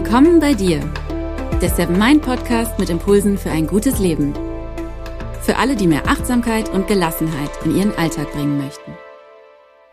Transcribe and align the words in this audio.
Willkommen 0.00 0.38
bei 0.38 0.54
dir, 0.54 0.78
der 1.60 1.70
Seven 1.70 1.98
Mind 1.98 2.22
Podcast 2.22 2.78
mit 2.78 2.88
Impulsen 2.88 3.36
für 3.36 3.50
ein 3.50 3.66
gutes 3.66 3.98
Leben. 3.98 4.32
Für 5.42 5.56
alle, 5.56 5.74
die 5.74 5.88
mehr 5.88 6.06
Achtsamkeit 6.06 6.68
und 6.68 6.86
Gelassenheit 6.86 7.50
in 7.64 7.76
ihren 7.76 7.92
Alltag 7.96 8.30
bringen 8.30 8.58
möchten. 8.58 8.92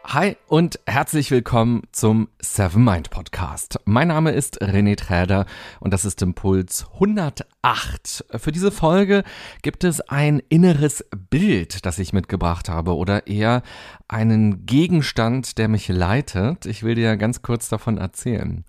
Hi 0.04 0.38
und 0.46 0.80
herzlich 0.86 1.32
willkommen 1.32 1.88
zum 1.92 2.30
Seven 2.40 2.84
Mind 2.84 3.10
Podcast. 3.10 3.80
Mein 3.86 4.10
Name 4.10 4.34
ist 4.34 4.62
René 4.62 4.96
Träder 4.96 5.48
und 5.80 5.92
das 5.92 6.06
ist 6.06 6.22
Impuls 6.22 6.86
108. 6.94 8.26
Für 8.38 8.52
diese 8.52 8.72
Folge 8.72 9.24
gibt 9.64 9.84
es 9.84 10.02
ein 10.02 10.40
inneres 10.50 11.04
Bild, 11.32 11.84
das 11.84 11.98
ich 11.98 12.14
mitgebracht 12.14 12.70
habe 12.70 12.96
oder 12.96 13.26
eher 13.26 13.64
einen 14.08 14.68
Gegenstand, 14.68 15.58
der 15.58 15.68
mich 15.68 15.88
leitet. 15.88 16.68
Ich 16.68 16.84
will 16.84 16.94
dir 16.94 17.18
ganz 17.18 17.42
kurz 17.42 17.70
davon 17.70 17.98
erzählen. 17.98 18.66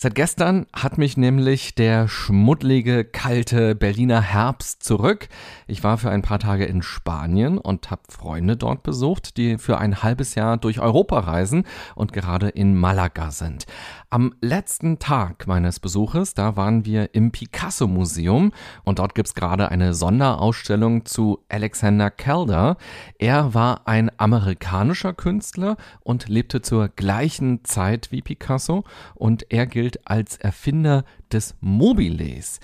Seit 0.00 0.14
gestern 0.14 0.66
hat 0.72 0.96
mich 0.96 1.16
nämlich 1.16 1.74
der 1.74 2.06
schmuddlige, 2.06 3.04
kalte 3.04 3.74
Berliner 3.74 4.20
Herbst 4.20 4.84
zurück. 4.84 5.28
Ich 5.66 5.82
war 5.82 5.98
für 5.98 6.08
ein 6.08 6.22
paar 6.22 6.38
Tage 6.38 6.66
in 6.66 6.82
Spanien 6.82 7.58
und 7.58 7.90
habe 7.90 8.02
Freunde 8.08 8.56
dort 8.56 8.84
besucht, 8.84 9.36
die 9.36 9.58
für 9.58 9.78
ein 9.78 10.04
halbes 10.04 10.36
Jahr 10.36 10.56
durch 10.56 10.78
Europa 10.78 11.18
reisen 11.18 11.64
und 11.96 12.12
gerade 12.12 12.48
in 12.48 12.76
Malaga 12.76 13.32
sind. 13.32 13.66
Am 14.08 14.34
letzten 14.40 15.00
Tag 15.00 15.48
meines 15.48 15.80
Besuches, 15.80 16.32
da 16.32 16.56
waren 16.56 16.84
wir 16.84 17.14
im 17.16 17.32
Picasso 17.32 17.88
Museum 17.88 18.52
und 18.84 19.00
dort 19.00 19.16
gibt's 19.16 19.34
gerade 19.34 19.68
eine 19.68 19.94
Sonderausstellung 19.94 21.06
zu 21.06 21.44
Alexander 21.48 22.10
Calder. 22.12 22.76
Er 23.18 23.52
war 23.52 23.88
ein 23.88 24.12
amerikanischer 24.16 25.12
Künstler 25.12 25.76
und 26.04 26.28
lebte 26.28 26.62
zur 26.62 26.88
gleichen 26.88 27.64
Zeit 27.64 28.12
wie 28.12 28.22
Picasso 28.22 28.84
und 29.16 29.44
er 29.50 29.66
gilt 29.66 29.87
als 30.04 30.36
Erfinder 30.36 31.04
des 31.32 31.56
Mobiles. 31.60 32.60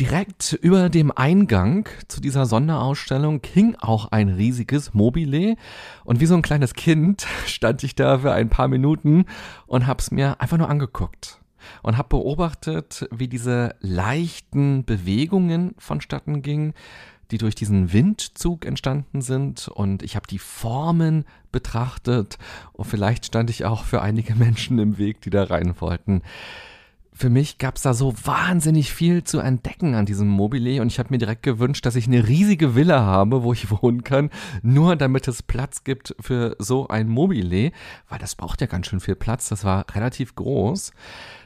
Direkt 0.00 0.52
über 0.60 0.88
dem 0.88 1.12
Eingang 1.12 1.88
zu 2.08 2.20
dieser 2.20 2.46
Sonderausstellung 2.46 3.40
hing 3.44 3.76
auch 3.80 4.10
ein 4.10 4.28
riesiges 4.28 4.92
Mobile 4.92 5.56
und 6.04 6.20
wie 6.20 6.26
so 6.26 6.34
ein 6.34 6.42
kleines 6.42 6.74
Kind 6.74 7.26
stand 7.46 7.84
ich 7.84 7.94
da 7.94 8.18
für 8.18 8.32
ein 8.32 8.48
paar 8.48 8.68
Minuten 8.68 9.26
und 9.66 9.86
hab's 9.86 10.10
mir 10.10 10.40
einfach 10.40 10.58
nur 10.58 10.68
angeguckt 10.68 11.40
und 11.82 11.96
hab 11.96 12.08
beobachtet, 12.08 13.08
wie 13.10 13.28
diese 13.28 13.74
leichten 13.80 14.84
Bewegungen 14.84 15.74
vonstatten 15.78 16.42
gingen, 16.42 16.74
die 17.34 17.38
durch 17.38 17.56
diesen 17.56 17.92
Windzug 17.92 18.64
entstanden 18.64 19.20
sind. 19.20 19.66
Und 19.66 20.04
ich 20.04 20.14
habe 20.14 20.28
die 20.28 20.38
Formen 20.38 21.24
betrachtet. 21.50 22.38
Und 22.72 22.84
vielleicht 22.84 23.26
stand 23.26 23.50
ich 23.50 23.64
auch 23.64 23.82
für 23.82 24.00
einige 24.02 24.36
Menschen 24.36 24.78
im 24.78 24.98
Weg, 24.98 25.20
die 25.20 25.30
da 25.30 25.42
rein 25.42 25.74
wollten 25.80 26.22
für 27.16 27.30
mich 27.30 27.58
gab 27.58 27.76
es 27.76 27.82
da 27.82 27.94
so 27.94 28.12
wahnsinnig 28.24 28.92
viel 28.92 29.22
zu 29.22 29.38
entdecken 29.38 29.94
an 29.94 30.04
diesem 30.04 30.26
Mobile 30.26 30.82
und 30.82 30.88
ich 30.88 30.98
habe 30.98 31.10
mir 31.10 31.18
direkt 31.18 31.44
gewünscht, 31.44 31.86
dass 31.86 31.94
ich 31.94 32.08
eine 32.08 32.26
riesige 32.26 32.74
Villa 32.74 33.02
habe, 33.02 33.44
wo 33.44 33.52
ich 33.52 33.70
wohnen 33.82 34.02
kann, 34.02 34.30
nur 34.62 34.96
damit 34.96 35.28
es 35.28 35.42
Platz 35.42 35.84
gibt 35.84 36.16
für 36.18 36.56
so 36.58 36.88
ein 36.88 37.08
Mobile, 37.08 37.70
weil 38.08 38.18
das 38.18 38.34
braucht 38.34 38.60
ja 38.60 38.66
ganz 38.66 38.88
schön 38.88 38.98
viel 38.98 39.14
Platz, 39.14 39.48
das 39.48 39.64
war 39.64 39.86
relativ 39.94 40.34
groß. 40.34 40.92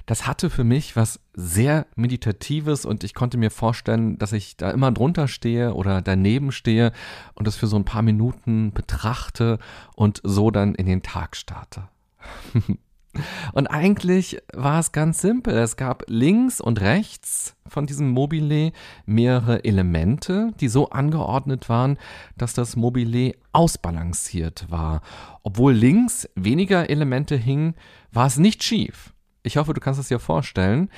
Das 0.07 0.27
hatte 0.27 0.49
für 0.49 0.65
mich 0.65 0.97
was 0.97 1.21
sehr 1.35 1.87
Meditatives 1.95 2.87
und 2.87 3.05
ich 3.05 3.13
konnte 3.13 3.37
mir 3.37 3.51
vorstellen, 3.51 4.17
dass 4.17 4.33
ich 4.33 4.57
da 4.57 4.71
immer 4.71 4.91
drunter 4.91 5.29
stehe 5.29 5.75
oder 5.75 6.01
daneben 6.01 6.51
stehe 6.51 6.93
und 7.35 7.47
das 7.47 7.57
für 7.57 7.67
so 7.67 7.77
ein 7.77 7.85
paar 7.85 8.01
Minuten 8.01 8.73
betrachte 8.73 9.59
und 9.97 10.23
so 10.25 10.51
dann 10.51 10.75
in 10.75 10.87
den 10.87 11.03
Tag 11.03 11.37
starte. 11.37 11.89
Und 13.53 13.67
eigentlich 13.69 14.39
war 14.53 14.81
es 14.81 14.93
ganz 14.93 15.21
simpel. 15.21 15.57
Es 15.57 15.77
gab 15.77 16.05
links 16.09 16.61
und 16.61 16.81
rechts 16.81 17.55
von 17.67 17.87
diesem 17.87 18.11
Mobile 18.11 18.73
mehrere 19.07 19.65
Elemente, 19.65 20.53
die 20.61 20.69
so 20.69 20.91
angeordnet 20.91 21.69
waren, 21.69 21.99
dass 22.37 22.55
das 22.55 22.77
Mobile 22.77 23.35
ausbalanciert 23.53 24.67
war. 24.71 25.03
Obwohl 25.43 25.73
links 25.73 26.29
weniger 26.35 26.91
Elemente 26.91 27.37
hingen, 27.37 27.75
war 28.13 28.27
es 28.27 28.39
nicht 28.39 28.63
schief. 28.63 29.13
Ich 29.43 29.57
hoffe, 29.57 29.75
du 29.75 29.81
kannst 29.81 30.01
es 30.01 30.09
dir 30.09 30.19
vorstellen. 30.19 30.91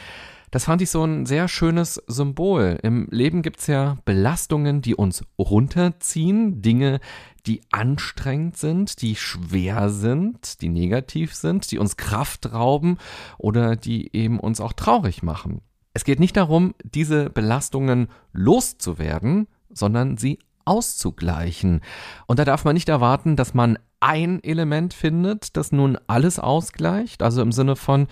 Das 0.51 0.65
fand 0.65 0.83
ich 0.83 0.91
so 0.91 1.05
ein 1.05 1.27
sehr 1.27 1.47
schönes 1.47 2.03
Symbol. 2.09 2.79
Im 2.83 3.07
Leben 3.11 3.43
gibt's 3.43 3.69
ja 3.69 3.99
Belastungen, 4.05 4.83
die 4.83 4.97
uns 4.97 5.25
runterziehen, 5.39 6.61
Dinge, 6.61 6.99
die 7.47 7.63
anstrengend 7.71 8.57
sind, 8.57 9.03
die 9.03 9.17
schwer 9.17 9.91
sind, 9.91 10.61
die 10.61 10.69
negativ 10.69 11.35
sind, 11.35 11.71
die 11.71 11.79
uns 11.79 11.97
Kraft 11.97 12.53
rauben 12.53 12.99
oder 13.39 13.77
die 13.77 14.15
eben 14.15 14.39
uns 14.39 14.61
auch 14.61 14.73
traurig 14.73 15.23
machen. 15.23 15.63
Es 15.93 16.05
geht 16.05 16.21
nicht 16.21 16.37
darum, 16.37 16.75
diese 16.85 17.31
Belastungen 17.31 18.09
loszuwerden, 18.33 19.49
sondern 19.71 20.17
sie 20.17 20.39
auszugleichen. 20.65 21.81
Und 22.27 22.39
da 22.39 22.45
darf 22.45 22.65
man 22.65 22.75
nicht 22.75 22.89
erwarten, 22.89 23.37
dass 23.37 23.55
man 23.55 23.79
ein 23.99 24.43
Element 24.43 24.95
findet, 24.95 25.57
das 25.57 25.73
nun 25.73 25.99
alles 26.07 26.39
ausgleicht, 26.39 27.23
also 27.23 27.43
im 27.43 27.53
Sinne 27.53 27.77
von, 27.77 28.07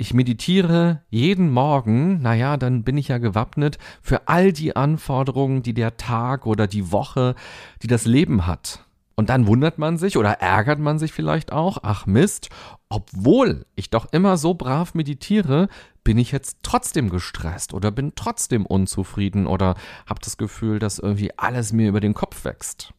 ich 0.00 0.14
meditiere 0.14 1.02
jeden 1.10 1.50
Morgen, 1.50 2.22
naja, 2.22 2.56
dann 2.56 2.84
bin 2.84 2.96
ich 2.96 3.08
ja 3.08 3.18
gewappnet 3.18 3.76
für 4.00 4.28
all 4.28 4.50
die 4.50 4.74
Anforderungen, 4.74 5.62
die 5.62 5.74
der 5.74 5.98
Tag 5.98 6.46
oder 6.46 6.66
die 6.66 6.90
Woche, 6.90 7.34
die 7.82 7.86
das 7.86 8.06
Leben 8.06 8.46
hat. 8.46 8.86
Und 9.14 9.28
dann 9.28 9.46
wundert 9.46 9.76
man 9.76 9.98
sich 9.98 10.16
oder 10.16 10.40
ärgert 10.40 10.78
man 10.78 10.98
sich 10.98 11.12
vielleicht 11.12 11.52
auch, 11.52 11.76
ach 11.82 12.06
Mist, 12.06 12.48
obwohl 12.88 13.66
ich 13.74 13.90
doch 13.90 14.10
immer 14.10 14.38
so 14.38 14.54
brav 14.54 14.94
meditiere, 14.94 15.68
bin 16.02 16.16
ich 16.16 16.32
jetzt 16.32 16.60
trotzdem 16.62 17.10
gestresst 17.10 17.74
oder 17.74 17.90
bin 17.90 18.14
trotzdem 18.14 18.64
unzufrieden 18.64 19.46
oder 19.46 19.74
habe 20.06 20.20
das 20.24 20.38
Gefühl, 20.38 20.78
dass 20.78 20.98
irgendwie 20.98 21.36
alles 21.36 21.74
mir 21.74 21.90
über 21.90 22.00
den 22.00 22.14
Kopf 22.14 22.46
wächst. 22.46 22.94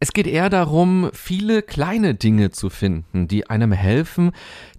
Es 0.00 0.12
geht 0.12 0.28
eher 0.28 0.48
darum, 0.48 1.10
viele 1.12 1.60
kleine 1.60 2.14
Dinge 2.14 2.52
zu 2.52 2.70
finden, 2.70 3.26
die 3.26 3.50
einem 3.50 3.72
helfen, 3.72 4.30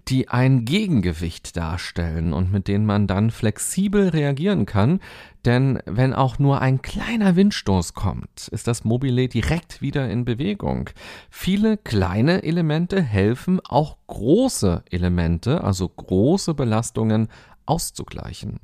die 0.08 0.28
ein 0.28 0.64
Gegengewicht 0.64 1.58
darstellen 1.58 2.32
und 2.32 2.50
mit 2.50 2.68
denen 2.68 2.86
man 2.86 3.06
dann 3.06 3.30
flexibel 3.30 4.08
reagieren 4.08 4.64
kann. 4.64 5.00
Denn 5.44 5.78
wenn 5.84 6.14
auch 6.14 6.38
nur 6.38 6.62
ein 6.62 6.80
kleiner 6.80 7.36
Windstoß 7.36 7.92
kommt, 7.92 8.48
ist 8.48 8.66
das 8.66 8.84
Mobile 8.84 9.28
direkt 9.28 9.82
wieder 9.82 10.08
in 10.08 10.24
Bewegung. 10.24 10.88
Viele 11.28 11.76
kleine 11.76 12.42
Elemente 12.42 13.02
helfen, 13.02 13.60
auch 13.60 13.98
große 14.06 14.84
Elemente, 14.90 15.62
also 15.62 15.86
große 15.88 16.54
Belastungen 16.54 17.28
auszugleichen. 17.70 18.58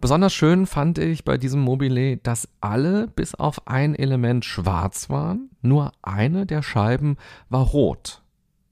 Besonders 0.00 0.34
schön 0.34 0.66
fand 0.66 0.98
ich 0.98 1.24
bei 1.24 1.38
diesem 1.38 1.60
Mobile, 1.60 2.16
dass 2.16 2.48
alle 2.60 3.06
bis 3.06 3.34
auf 3.34 3.68
ein 3.68 3.94
Element 3.94 4.44
schwarz 4.44 5.08
waren, 5.08 5.50
nur 5.62 5.92
eine 6.02 6.46
der 6.46 6.62
Scheiben 6.62 7.16
war 7.48 7.62
rot. 7.62 8.22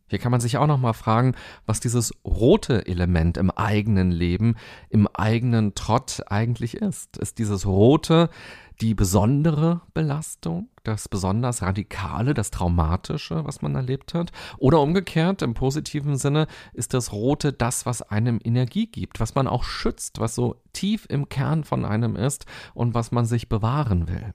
Hier 0.09 0.19
kann 0.19 0.33
man 0.33 0.41
sich 0.41 0.57
auch 0.57 0.67
noch 0.67 0.79
mal 0.79 0.95
fragen, 0.95 1.35
was 1.67 1.81
dieses 1.81 2.13
rote 2.25 2.87
Element 2.87 3.37
im 3.37 3.51
eigenen 3.51 4.11
Leben, 4.11 4.57
im 4.89 5.07
eigenen 5.07 5.75
Trott 5.75 6.23
eigentlich 6.29 6.75
ist. 6.75 7.19
Ist 7.19 7.39
dieses 7.39 7.67
rote 7.67 8.31
die 8.81 8.95
besondere 8.95 9.83
Belastung, 9.93 10.69
das 10.85 11.09
besonders 11.09 11.63
radikale, 11.63 12.35
das 12.35 12.51
traumatische, 12.51 13.45
was 13.45 13.61
man 13.61 13.75
erlebt 13.75 14.15
hat? 14.15 14.31
Oder 14.59 14.81
umgekehrt, 14.81 15.43
im 15.43 15.55
positiven 15.55 16.17
Sinne, 16.17 16.47
ist 16.73 16.95
das 16.95 17.13
rote 17.13 17.53
das, 17.53 17.87
was 17.87 18.03
einem 18.03 18.39
Energie 18.43 18.87
gibt, 18.87 19.21
was 19.21 19.35
man 19.35 19.49
auch 19.49 19.65
schützt, 19.65 20.21
was 20.21 20.35
so 20.35 20.63
tief 20.73 21.07
im 21.09 21.29
Kern 21.29 21.65
von 21.65 21.85
einem 21.85 22.17
ist 22.17 22.47
und 22.75 22.95
was 22.95 23.11
man 23.11 23.27
sich 23.27 23.49
bewahren 23.49 24.09
will? 24.09 24.33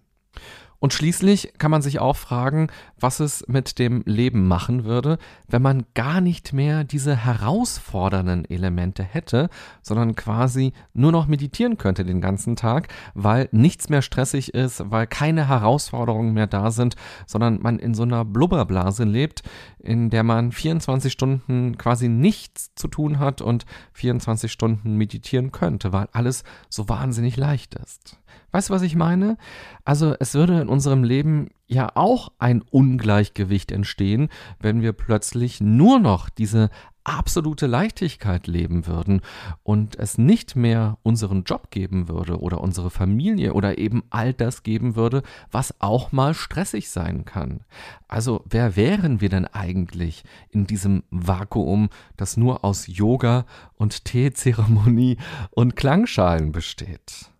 Und 0.83 0.91
schließlich 0.91 1.53
kann 1.59 1.71
man 1.71 1.81
sich 1.81 1.99
auch 1.99 2.17
fragen, 2.17 2.67
was 2.99 3.21
es 3.21 3.47
mit 3.47 3.79
dem 3.79 4.03
Leben 4.05 4.49
machen 4.49 4.83
würde, 4.83 5.17
wenn 5.47 5.61
man 5.61 5.85
gar 5.93 6.19
nicht 6.19 6.51
mehr 6.51 6.83
diese 6.83 7.15
herausfordernden 7.15 8.43
Elemente 8.43 9.01
hätte, 9.01 9.49
sondern 9.81 10.15
quasi 10.15 10.73
nur 10.93 11.13
noch 11.13 11.25
meditieren 11.25 11.77
könnte 11.77 12.03
den 12.03 12.19
ganzen 12.19 12.57
Tag, 12.57 12.89
weil 13.13 13.47
nichts 13.53 13.87
mehr 13.87 14.01
stressig 14.01 14.53
ist, 14.53 14.83
weil 14.91 15.07
keine 15.07 15.47
Herausforderungen 15.47 16.33
mehr 16.33 16.47
da 16.47 16.69
sind, 16.69 16.97
sondern 17.27 17.61
man 17.61 17.79
in 17.79 17.93
so 17.93 18.03
einer 18.03 18.25
Blubberblase 18.25 19.05
lebt, 19.05 19.41
in 19.79 20.09
der 20.09 20.23
man 20.23 20.51
24 20.51 21.13
Stunden 21.13 21.77
quasi 21.77 22.09
nichts 22.09 22.75
zu 22.75 22.89
tun 22.89 23.19
hat 23.19 23.41
und 23.41 23.65
24 23.93 24.51
Stunden 24.51 24.97
meditieren 24.97 25.53
könnte, 25.53 25.93
weil 25.93 26.09
alles 26.11 26.43
so 26.67 26.89
wahnsinnig 26.89 27.37
leicht 27.37 27.75
ist. 27.75 28.19
Weißt 28.53 28.69
du, 28.69 28.73
was 28.73 28.83
ich 28.83 28.95
meine? 28.95 29.37
Also 29.83 30.15
es 30.19 30.35
würde 30.35 30.61
in 30.61 30.69
unserem 30.69 31.03
Leben 31.03 31.49
ja 31.65 31.89
auch 31.95 32.31
ein 32.37 32.61
Ungleichgewicht 32.61 33.71
entstehen, 33.71 34.29
wenn 34.59 34.83
wir 34.83 34.93
plötzlich 34.93 35.59
nur 35.59 35.99
noch 35.99 36.29
diese 36.29 36.69
absolute 37.03 37.65
Leichtigkeit 37.65 38.45
leben 38.45 38.85
würden 38.85 39.21
und 39.63 39.97
es 39.97 40.19
nicht 40.19 40.55
mehr 40.55 40.99
unseren 41.01 41.45
Job 41.45 41.71
geben 41.71 42.07
würde 42.07 42.39
oder 42.39 42.61
unsere 42.61 42.91
Familie 42.91 43.53
oder 43.53 43.79
eben 43.79 44.03
all 44.11 44.33
das 44.33 44.61
geben 44.61 44.95
würde, 44.95 45.23
was 45.51 45.81
auch 45.81 46.11
mal 46.11 46.35
stressig 46.35 46.89
sein 46.91 47.25
kann. 47.25 47.61
Also 48.07 48.43
wer 48.47 48.75
wären 48.75 49.19
wir 49.19 49.29
denn 49.29 49.47
eigentlich 49.47 50.23
in 50.51 50.67
diesem 50.67 51.03
Vakuum, 51.09 51.89
das 52.17 52.37
nur 52.37 52.63
aus 52.63 52.85
Yoga 52.85 53.45
und 53.73 54.05
Teezeremonie 54.05 55.17
und 55.49 55.75
Klangschalen 55.75 56.51
besteht? 56.51 57.32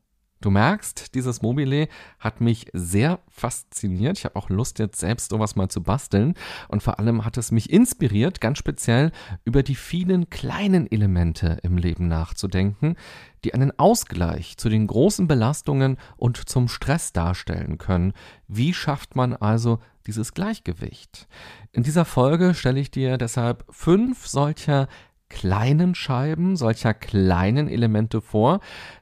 Du 0.44 0.52
merkst, 0.52 1.16
dieses 1.16 1.42
Mobile 1.42 1.88
hat 2.20 2.42
mich 2.42 2.68
sehr 2.74 3.20
fasziniert. 3.30 4.18
Ich 4.18 4.26
habe 4.26 4.36
auch 4.36 4.50
Lust, 4.50 4.78
jetzt 4.78 5.00
selbst 5.00 5.30
sowas 5.30 5.56
mal 5.56 5.70
zu 5.70 5.82
basteln. 5.82 6.34
Und 6.68 6.84
vor 6.84 7.00
allem 7.00 7.24
hat 7.24 7.38
es 7.38 7.54
mich 7.54 7.72
inspiriert, 7.72 8.42
ganz 8.42 8.58
speziell 8.58 9.14
über 9.46 9.64
die 9.64 9.76
vielen 9.76 10.30
kleinen 10.30 10.92
Elemente 10.92 11.60
im 11.64 11.78
Leben 11.78 12.10
nachzudenken, 12.10 12.98
die 13.46 13.54
einen 13.54 13.80
Ausgleich 13.80 14.58
zu 14.58 14.68
den 14.68 14.86
großen 14.86 15.30
Belastungen 15.30 15.96
und 16.18 16.50
zum 16.50 16.68
Stress 16.68 17.14
darstellen 17.14 17.78
können. 17.78 18.12
Wie 18.50 18.74
schafft 18.74 19.16
man 19.16 19.32
also 19.34 19.80
dieses 20.08 20.34
Gleichgewicht? 20.34 21.30
In 21.72 21.84
dieser 21.84 22.04
Folge 22.04 22.54
stelle 22.54 22.82
ich 22.82 22.92
dir 22.92 23.18
deshalb 23.18 23.64
fünf 23.70 24.28
solcher 24.28 24.90
kleinen 25.34 25.96
Scheiben, 25.96 26.56
solcher 26.56 26.94
kleinen 26.94 27.68
Elemente 27.68 28.22
vor, 28.22 28.60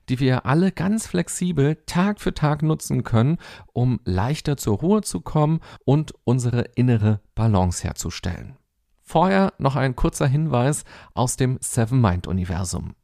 die 0.09 0.19
wir 0.19 0.45
alle 0.45 0.71
ganz 0.71 1.05
flexibel 1.05 1.77
Tag 1.85 2.21
für 2.21 2.33
Tag 2.33 2.63
nutzen 2.63 3.03
können, 3.03 3.37
um 3.73 3.99
leichter 4.05 4.55
zur 4.55 4.77
Ruhe 4.77 5.01
zu 5.01 5.19
kommen 5.19 5.59
und 5.85 6.13
unsere 6.23 6.61
innere 6.75 7.19
Balance 7.35 7.83
herzustellen. 7.83 8.57
Vorher 9.03 9.53
noch 9.57 9.75
ein 9.75 9.95
kurzer 9.95 10.27
Hinweis 10.27 10.85
aus 11.13 11.35
dem 11.35 11.57
Seven 11.59 11.99
Mind 11.99 12.27
Universum. 12.27 12.95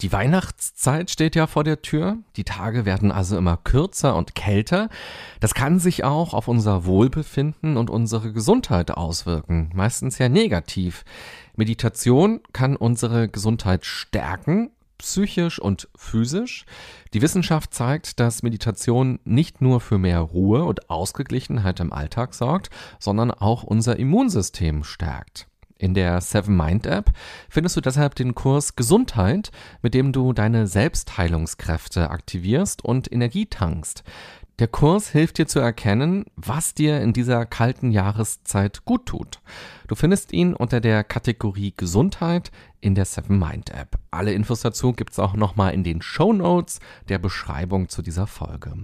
Die 0.00 0.12
Weihnachtszeit 0.12 1.10
steht 1.10 1.36
ja 1.36 1.46
vor 1.46 1.62
der 1.62 1.80
Tür. 1.80 2.18
Die 2.36 2.44
Tage 2.44 2.84
werden 2.84 3.12
also 3.12 3.38
immer 3.38 3.56
kürzer 3.56 4.16
und 4.16 4.34
kälter. 4.34 4.88
Das 5.38 5.54
kann 5.54 5.78
sich 5.78 6.02
auch 6.02 6.34
auf 6.34 6.48
unser 6.48 6.84
Wohlbefinden 6.84 7.76
und 7.76 7.88
unsere 7.88 8.32
Gesundheit 8.32 8.90
auswirken, 8.90 9.70
meistens 9.72 10.18
ja 10.18 10.28
negativ. 10.28 11.04
Meditation 11.56 12.40
kann 12.52 12.76
unsere 12.76 13.28
Gesundheit 13.28 13.84
stärken, 13.84 14.70
psychisch 14.98 15.58
und 15.58 15.88
physisch. 15.96 16.64
Die 17.12 17.22
Wissenschaft 17.22 17.74
zeigt, 17.74 18.20
dass 18.20 18.42
Meditation 18.42 19.20
nicht 19.24 19.60
nur 19.60 19.80
für 19.80 19.98
mehr 19.98 20.20
Ruhe 20.20 20.64
und 20.64 20.90
Ausgeglichenheit 20.90 21.80
im 21.80 21.92
Alltag 21.92 22.34
sorgt, 22.34 22.70
sondern 22.98 23.30
auch 23.30 23.62
unser 23.62 23.98
Immunsystem 23.98 24.84
stärkt. 24.84 25.46
In 25.76 25.92
der 25.92 26.20
Seven 26.20 26.56
Mind 26.56 26.86
App 26.86 27.10
findest 27.48 27.76
du 27.76 27.80
deshalb 27.80 28.14
den 28.14 28.34
Kurs 28.34 28.76
Gesundheit, 28.76 29.50
mit 29.82 29.92
dem 29.92 30.12
du 30.12 30.32
deine 30.32 30.66
Selbstheilungskräfte 30.66 32.10
aktivierst 32.10 32.84
und 32.84 33.12
Energie 33.12 33.46
tankst. 33.46 34.04
Der 34.60 34.68
Kurs 34.68 35.08
hilft 35.08 35.38
dir 35.38 35.48
zu 35.48 35.58
erkennen, 35.58 36.26
was 36.36 36.74
dir 36.74 37.00
in 37.00 37.12
dieser 37.12 37.44
kalten 37.44 37.90
Jahreszeit 37.90 38.84
gut 38.84 39.06
tut. 39.06 39.40
Du 39.88 39.96
findest 39.96 40.32
ihn 40.32 40.54
unter 40.54 40.80
der 40.80 41.02
Kategorie 41.02 41.74
Gesundheit 41.76 42.52
in 42.80 42.94
der 42.94 43.04
Seven 43.04 43.36
Mind 43.36 43.70
App. 43.70 43.98
Alle 44.12 44.32
Infos 44.32 44.60
dazu 44.60 44.92
gibt's 44.92 45.18
auch 45.18 45.34
nochmal 45.34 45.74
in 45.74 45.82
den 45.82 46.02
Show 46.02 46.32
Notes 46.32 46.78
der 47.08 47.18
Beschreibung 47.18 47.88
zu 47.88 48.00
dieser 48.00 48.28
Folge. 48.28 48.74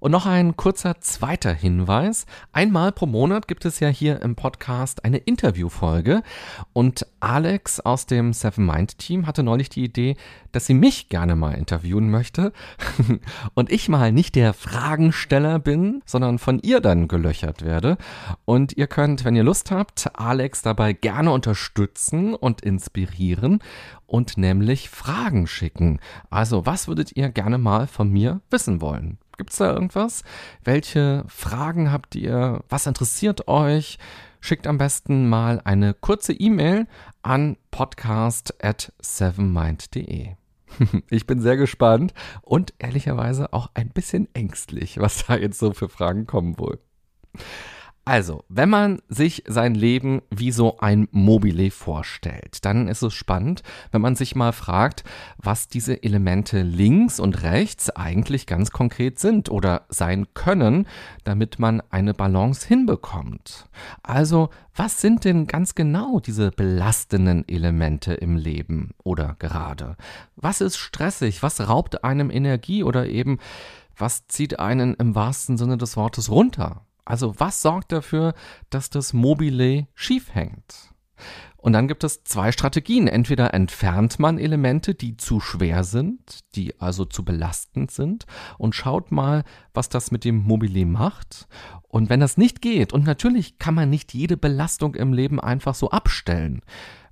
Und 0.00 0.12
noch 0.12 0.24
ein 0.24 0.56
kurzer 0.56 0.98
zweiter 1.00 1.52
Hinweis. 1.52 2.24
Einmal 2.52 2.90
pro 2.90 3.04
Monat 3.04 3.46
gibt 3.46 3.66
es 3.66 3.80
ja 3.80 3.88
hier 3.88 4.22
im 4.22 4.34
Podcast 4.34 5.04
eine 5.04 5.18
Interviewfolge 5.18 6.22
und 6.72 7.06
Alex 7.20 7.80
aus 7.80 8.06
dem 8.06 8.32
Seven 8.32 8.64
Mind 8.64 8.96
Team 8.96 9.26
hatte 9.26 9.42
neulich 9.42 9.68
die 9.68 9.84
Idee, 9.84 10.16
dass 10.52 10.64
sie 10.64 10.72
mich 10.72 11.10
gerne 11.10 11.36
mal 11.36 11.52
interviewen 11.52 12.10
möchte 12.10 12.54
und 13.54 13.70
ich 13.70 13.90
mal 13.90 14.10
nicht 14.10 14.36
der 14.36 14.54
Fragensteller 14.54 15.58
bin, 15.58 16.02
sondern 16.06 16.38
von 16.38 16.60
ihr 16.60 16.80
dann 16.80 17.06
gelöchert 17.06 17.62
werde. 17.62 17.98
Und 18.46 18.72
ihr 18.78 18.86
könnt, 18.86 19.26
wenn 19.26 19.36
ihr 19.36 19.44
Lust 19.44 19.70
habt, 19.70 20.18
Alex 20.18 20.62
dabei 20.62 20.94
gerne 20.94 21.30
unterstützen 21.30 22.34
und 22.34 22.62
inspirieren 22.62 23.60
und 24.06 24.38
nämlich 24.38 24.88
Fragen 24.88 25.46
schicken. 25.46 26.00
Also, 26.30 26.64
was 26.64 26.88
würdet 26.88 27.14
ihr 27.16 27.28
gerne 27.28 27.58
mal 27.58 27.86
von 27.86 28.10
mir 28.10 28.40
wissen 28.50 28.80
wollen? 28.80 29.18
Gibt 29.40 29.52
es 29.52 29.56
da 29.56 29.72
irgendwas? 29.72 30.22
Welche 30.64 31.24
Fragen 31.26 31.90
habt 31.90 32.14
ihr? 32.14 32.62
Was 32.68 32.86
interessiert 32.86 33.48
euch? 33.48 33.98
Schickt 34.42 34.66
am 34.66 34.76
besten 34.76 35.30
mal 35.30 35.62
eine 35.64 35.94
kurze 35.94 36.34
E-Mail 36.34 36.86
an 37.22 37.56
podcast 37.70 38.62
at 38.62 38.92
sevenmind.de. 39.00 40.32
Ich 41.08 41.26
bin 41.26 41.40
sehr 41.40 41.56
gespannt 41.56 42.12
und 42.42 42.74
ehrlicherweise 42.78 43.54
auch 43.54 43.70
ein 43.72 43.88
bisschen 43.88 44.28
ängstlich, 44.34 45.00
was 45.00 45.24
da 45.24 45.36
jetzt 45.36 45.58
so 45.58 45.72
für 45.72 45.88
Fragen 45.88 46.26
kommen 46.26 46.58
wohl. 46.58 46.78
Also, 48.06 48.44
wenn 48.48 48.70
man 48.70 49.02
sich 49.08 49.44
sein 49.46 49.74
Leben 49.74 50.22
wie 50.30 50.52
so 50.52 50.78
ein 50.78 51.06
Mobile 51.12 51.70
vorstellt, 51.70 52.64
dann 52.64 52.88
ist 52.88 53.02
es 53.02 53.12
spannend, 53.12 53.62
wenn 53.92 54.00
man 54.00 54.16
sich 54.16 54.34
mal 54.34 54.52
fragt, 54.52 55.04
was 55.36 55.68
diese 55.68 56.02
Elemente 56.02 56.62
links 56.62 57.20
und 57.20 57.42
rechts 57.42 57.90
eigentlich 57.90 58.46
ganz 58.46 58.70
konkret 58.70 59.18
sind 59.18 59.50
oder 59.50 59.82
sein 59.90 60.26
können, 60.32 60.88
damit 61.24 61.58
man 61.58 61.82
eine 61.90 62.14
Balance 62.14 62.66
hinbekommt. 62.66 63.68
Also, 64.02 64.48
was 64.74 65.02
sind 65.02 65.26
denn 65.26 65.46
ganz 65.46 65.74
genau 65.74 66.20
diese 66.20 66.50
belastenden 66.52 67.46
Elemente 67.46 68.14
im 68.14 68.36
Leben 68.36 68.92
oder 69.04 69.36
gerade? 69.38 69.96
Was 70.36 70.62
ist 70.62 70.78
stressig? 70.78 71.42
Was 71.42 71.68
raubt 71.68 72.02
einem 72.02 72.30
Energie 72.30 72.82
oder 72.82 73.06
eben 73.06 73.38
was 73.96 74.26
zieht 74.26 74.58
einen 74.58 74.94
im 74.94 75.14
wahrsten 75.14 75.58
Sinne 75.58 75.76
des 75.76 75.96
Wortes 75.98 76.30
runter? 76.30 76.86
Also 77.04 77.34
was 77.38 77.62
sorgt 77.62 77.92
dafür, 77.92 78.34
dass 78.70 78.90
das 78.90 79.12
Mobile 79.12 79.86
schief 79.94 80.34
hängt? 80.34 80.90
Und 81.56 81.74
dann 81.74 81.88
gibt 81.88 82.04
es 82.04 82.24
zwei 82.24 82.52
Strategien. 82.52 83.06
Entweder 83.06 83.52
entfernt 83.52 84.18
man 84.18 84.38
Elemente, 84.38 84.94
die 84.94 85.18
zu 85.18 85.40
schwer 85.40 85.84
sind, 85.84 86.40
die 86.54 86.80
also 86.80 87.04
zu 87.04 87.24
belastend 87.24 87.90
sind, 87.90 88.24
und 88.56 88.74
schaut 88.74 89.12
mal, 89.12 89.44
was 89.74 89.90
das 89.90 90.10
mit 90.10 90.24
dem 90.24 90.36
Mobile 90.36 90.86
macht. 90.86 91.48
Und 91.88 92.08
wenn 92.08 92.20
das 92.20 92.38
nicht 92.38 92.62
geht, 92.62 92.92
und 92.92 93.04
natürlich 93.04 93.58
kann 93.58 93.74
man 93.74 93.90
nicht 93.90 94.14
jede 94.14 94.38
Belastung 94.38 94.94
im 94.94 95.12
Leben 95.12 95.38
einfach 95.38 95.74
so 95.74 95.90
abstellen. 95.90 96.62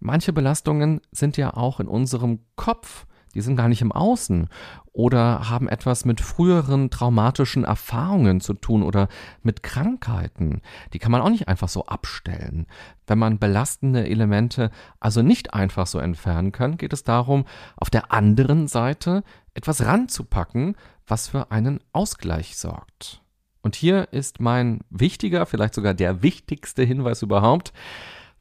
Manche 0.01 0.33
Belastungen 0.33 1.03
sind 1.11 1.37
ja 1.37 1.55
auch 1.55 1.81
in 1.81 1.89
unserem 1.89 2.41
Kopf 2.57 3.07
die 3.35 3.41
sind 3.41 3.57
gar 3.57 3.69
nicht 3.69 3.83
im 3.83 3.93
Außen 3.93 4.49
oder 4.93 5.49
haben 5.49 5.69
etwas 5.69 6.05
mit 6.05 6.21
früheren 6.21 6.91
traumatischen 6.91 7.65
Erfahrungen 7.65 8.41
zu 8.41 8.55
tun 8.55 8.83
oder 8.83 9.09
mit 9.43 9.63
Krankheiten. 9.63 10.61
Die 10.93 10.99
kann 10.99 11.13
man 11.13 11.21
auch 11.21 11.31
nicht 11.31 11.49
einfach 11.49 11.69
so 11.69 11.87
abstellen. 11.87 12.67
Wenn 13.07 13.19
man 13.19 13.39
belastende 13.39 14.09
Elemente 14.09 14.71
also 15.01 15.23
nicht 15.23 15.55
einfach 15.55 15.87
so 15.87 15.99
entfernen 15.99 16.53
kann, 16.53 16.77
geht 16.77 16.93
es 16.93 17.05
darum, 17.05 17.45
auf 17.77 17.91
der 17.91 18.13
anderen 18.13 18.69
Seite 18.69 19.23
etwas 19.55 19.85
ranzupacken, 19.85 20.77
was 21.07 21.29
für 21.29 21.51
einen 21.51 21.81
Ausgleich 21.93 22.57
sorgt. 22.57 23.23
Und 23.61 23.77
hier 23.77 24.09
ist 24.13 24.41
mein 24.41 24.81
wichtiger, 24.89 25.47
vielleicht 25.47 25.75
sogar 25.75 25.95
der 25.95 26.23
wichtigste 26.23 26.85
Hinweis 26.85 27.23
überhaupt, 27.23 27.73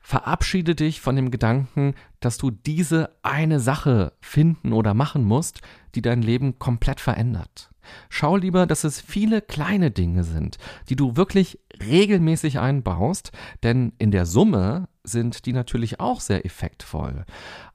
Verabschiede 0.08 0.74
dich 0.74 1.02
von 1.02 1.18
dem 1.18 1.32
Gedanken, 1.32 1.94
dass 2.22 2.38
du 2.38 2.50
diese 2.50 3.18
eine 3.24 3.60
Sache 3.60 4.14
finden 4.22 4.72
oder 4.72 4.94
machen 4.94 5.26
musst, 5.26 5.60
die 5.96 6.02
dein 6.02 6.22
Leben 6.22 6.60
komplett 6.60 7.02
verändert. 7.02 7.72
Schau 8.08 8.38
lieber, 8.38 8.68
dass 8.68 8.86
es 8.86 9.02
viele 9.02 9.42
kleine 9.42 9.92
Dinge 9.92 10.24
sind, 10.24 10.60
die 10.88 10.96
du 10.96 11.18
wirklich 11.18 11.60
regelmäßig 11.86 12.58
einbaust, 12.58 13.34
denn 13.64 13.92
in 13.98 14.12
der 14.12 14.26
Summe 14.26 14.88
sind 15.04 15.46
die 15.46 15.52
natürlich 15.52 16.00
auch 16.00 16.22
sehr 16.22 16.46
effektvoll. 16.46 17.26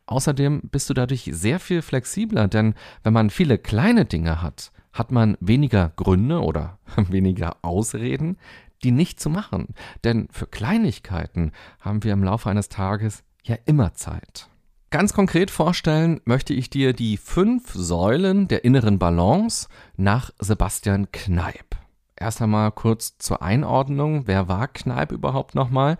Außerdem 0.06 0.62
bist 0.70 0.88
du 0.88 0.94
dadurch 0.94 1.28
sehr 1.34 1.60
viel 1.60 1.82
flexibler, 1.82 2.48
denn 2.48 2.72
wenn 3.02 3.12
man 3.12 3.28
viele 3.28 3.58
kleine 3.58 4.06
Dinge 4.06 4.40
hat, 4.40 4.72
hat 4.94 5.12
man 5.12 5.36
weniger 5.40 5.92
Gründe 5.96 6.40
oder 6.40 6.78
weniger 6.96 7.56
Ausreden, 7.60 8.38
die 8.84 8.90
nicht 8.90 9.20
zu 9.20 9.30
machen. 9.30 9.74
Denn 10.04 10.28
für 10.30 10.46
Kleinigkeiten 10.46 11.52
haben 11.80 12.02
wir 12.04 12.12
im 12.12 12.24
Laufe 12.24 12.50
eines 12.50 12.68
Tages 12.68 13.22
ja 13.42 13.56
immer 13.66 13.94
Zeit. 13.94 14.48
Ganz 14.90 15.14
konkret 15.14 15.50
vorstellen 15.50 16.20
möchte 16.26 16.52
ich 16.52 16.68
dir 16.68 16.92
die 16.92 17.16
fünf 17.16 17.72
Säulen 17.72 18.46
der 18.46 18.64
inneren 18.64 18.98
Balance 18.98 19.68
nach 19.96 20.30
Sebastian 20.38 21.10
Kneip. 21.12 21.81
Erst 22.22 22.40
einmal 22.40 22.70
kurz 22.70 23.18
zur 23.18 23.42
Einordnung. 23.42 24.28
Wer 24.28 24.46
war 24.46 24.68
Kneip 24.68 25.10
überhaupt 25.10 25.56
nochmal? 25.56 25.98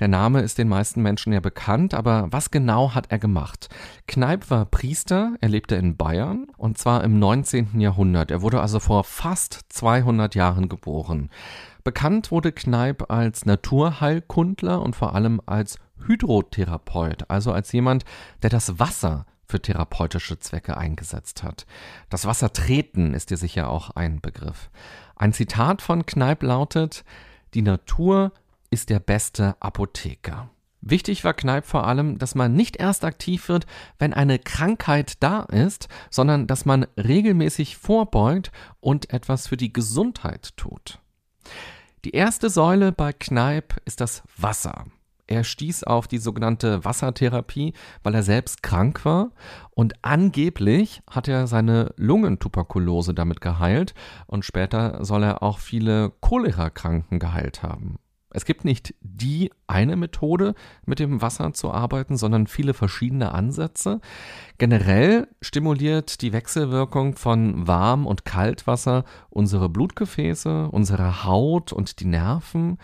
Der 0.00 0.08
Name 0.08 0.40
ist 0.40 0.58
den 0.58 0.66
meisten 0.66 1.00
Menschen 1.00 1.32
ja 1.32 1.38
bekannt, 1.38 1.94
aber 1.94 2.26
was 2.32 2.50
genau 2.50 2.92
hat 2.92 3.12
er 3.12 3.20
gemacht? 3.20 3.68
Kneip 4.08 4.50
war 4.50 4.64
Priester, 4.64 5.36
er 5.40 5.48
lebte 5.48 5.76
in 5.76 5.96
Bayern 5.96 6.48
und 6.56 6.76
zwar 6.76 7.04
im 7.04 7.20
19. 7.20 7.78
Jahrhundert. 7.80 8.32
Er 8.32 8.42
wurde 8.42 8.60
also 8.60 8.80
vor 8.80 9.04
fast 9.04 9.60
200 9.68 10.34
Jahren 10.34 10.68
geboren. 10.68 11.30
Bekannt 11.84 12.32
wurde 12.32 12.50
Kneip 12.50 13.08
als 13.08 13.46
Naturheilkundler 13.46 14.82
und 14.82 14.96
vor 14.96 15.14
allem 15.14 15.40
als 15.46 15.78
Hydrotherapeut, 16.04 17.30
also 17.30 17.52
als 17.52 17.70
jemand, 17.70 18.04
der 18.42 18.50
das 18.50 18.80
Wasser 18.80 19.24
für 19.50 19.60
therapeutische 19.60 20.38
Zwecke 20.38 20.76
eingesetzt 20.76 21.42
hat. 21.42 21.66
Das 22.08 22.24
Wassertreten 22.24 23.14
ist 23.14 23.30
dir 23.30 23.36
sicher 23.36 23.68
auch 23.68 23.90
ein 23.90 24.20
Begriff. 24.20 24.70
Ein 25.16 25.32
Zitat 25.32 25.82
von 25.82 26.06
Kneipp 26.06 26.42
lautet, 26.42 27.04
die 27.54 27.62
Natur 27.62 28.32
ist 28.70 28.88
der 28.88 29.00
beste 29.00 29.56
Apotheker. 29.60 30.48
Wichtig 30.82 31.24
war 31.24 31.34
Kneipp 31.34 31.66
vor 31.66 31.86
allem, 31.86 32.18
dass 32.18 32.34
man 32.34 32.54
nicht 32.54 32.76
erst 32.76 33.04
aktiv 33.04 33.48
wird, 33.48 33.66
wenn 33.98 34.14
eine 34.14 34.38
Krankheit 34.38 35.22
da 35.22 35.42
ist, 35.42 35.88
sondern 36.08 36.46
dass 36.46 36.64
man 36.64 36.86
regelmäßig 36.96 37.76
vorbeugt 37.76 38.50
und 38.80 39.12
etwas 39.12 39.46
für 39.46 39.58
die 39.58 39.72
Gesundheit 39.72 40.56
tut. 40.56 40.98
Die 42.04 42.12
erste 42.12 42.48
Säule 42.48 42.92
bei 42.92 43.12
Kneipp 43.12 43.76
ist 43.84 44.00
das 44.00 44.22
Wasser. 44.38 44.86
Er 45.30 45.44
stieß 45.44 45.84
auf 45.84 46.08
die 46.08 46.18
sogenannte 46.18 46.84
Wassertherapie, 46.84 47.72
weil 48.02 48.16
er 48.16 48.24
selbst 48.24 48.64
krank 48.64 49.04
war 49.04 49.30
und 49.70 49.94
angeblich 50.02 51.02
hat 51.08 51.28
er 51.28 51.46
seine 51.46 51.94
Lungentuberkulose 51.96 53.14
damit 53.14 53.40
geheilt 53.40 53.94
und 54.26 54.44
später 54.44 55.04
soll 55.04 55.22
er 55.22 55.44
auch 55.44 55.60
viele 55.60 56.10
Cholera-Kranken 56.20 57.20
geheilt 57.20 57.62
haben. 57.62 58.00
Es 58.32 58.44
gibt 58.44 58.64
nicht 58.64 58.94
die 59.02 59.52
eine 59.68 59.94
Methode, 59.94 60.54
mit 60.84 60.98
dem 60.98 61.22
Wasser 61.22 61.52
zu 61.52 61.70
arbeiten, 61.70 62.16
sondern 62.16 62.48
viele 62.48 62.74
verschiedene 62.74 63.32
Ansätze. 63.32 64.00
Generell 64.58 65.28
stimuliert 65.40 66.22
die 66.22 66.32
Wechselwirkung 66.32 67.14
von 67.14 67.68
Warm- 67.68 68.06
und 68.06 68.24
Kaltwasser 68.24 69.04
unsere 69.30 69.68
Blutgefäße, 69.68 70.68
unsere 70.70 71.24
Haut 71.24 71.72
und 71.72 72.00
die 72.00 72.06
Nerven 72.06 72.78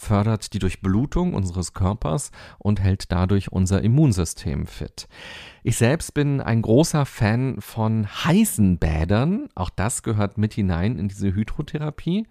fördert 0.00 0.52
die 0.54 0.58
Durchblutung 0.58 1.34
unseres 1.34 1.74
Körpers 1.74 2.30
und 2.58 2.80
hält 2.80 3.12
dadurch 3.12 3.52
unser 3.52 3.82
Immunsystem 3.82 4.66
fit. 4.66 5.08
Ich 5.62 5.76
selbst 5.76 6.14
bin 6.14 6.40
ein 6.40 6.62
großer 6.62 7.04
Fan 7.04 7.60
von 7.60 8.06
heißen 8.06 8.78
Bädern. 8.78 9.48
Auch 9.54 9.68
das 9.68 10.02
gehört 10.02 10.38
mit 10.38 10.54
hinein 10.54 10.98
in 10.98 11.08
diese 11.08 11.34
Hydrotherapie. 11.34 12.26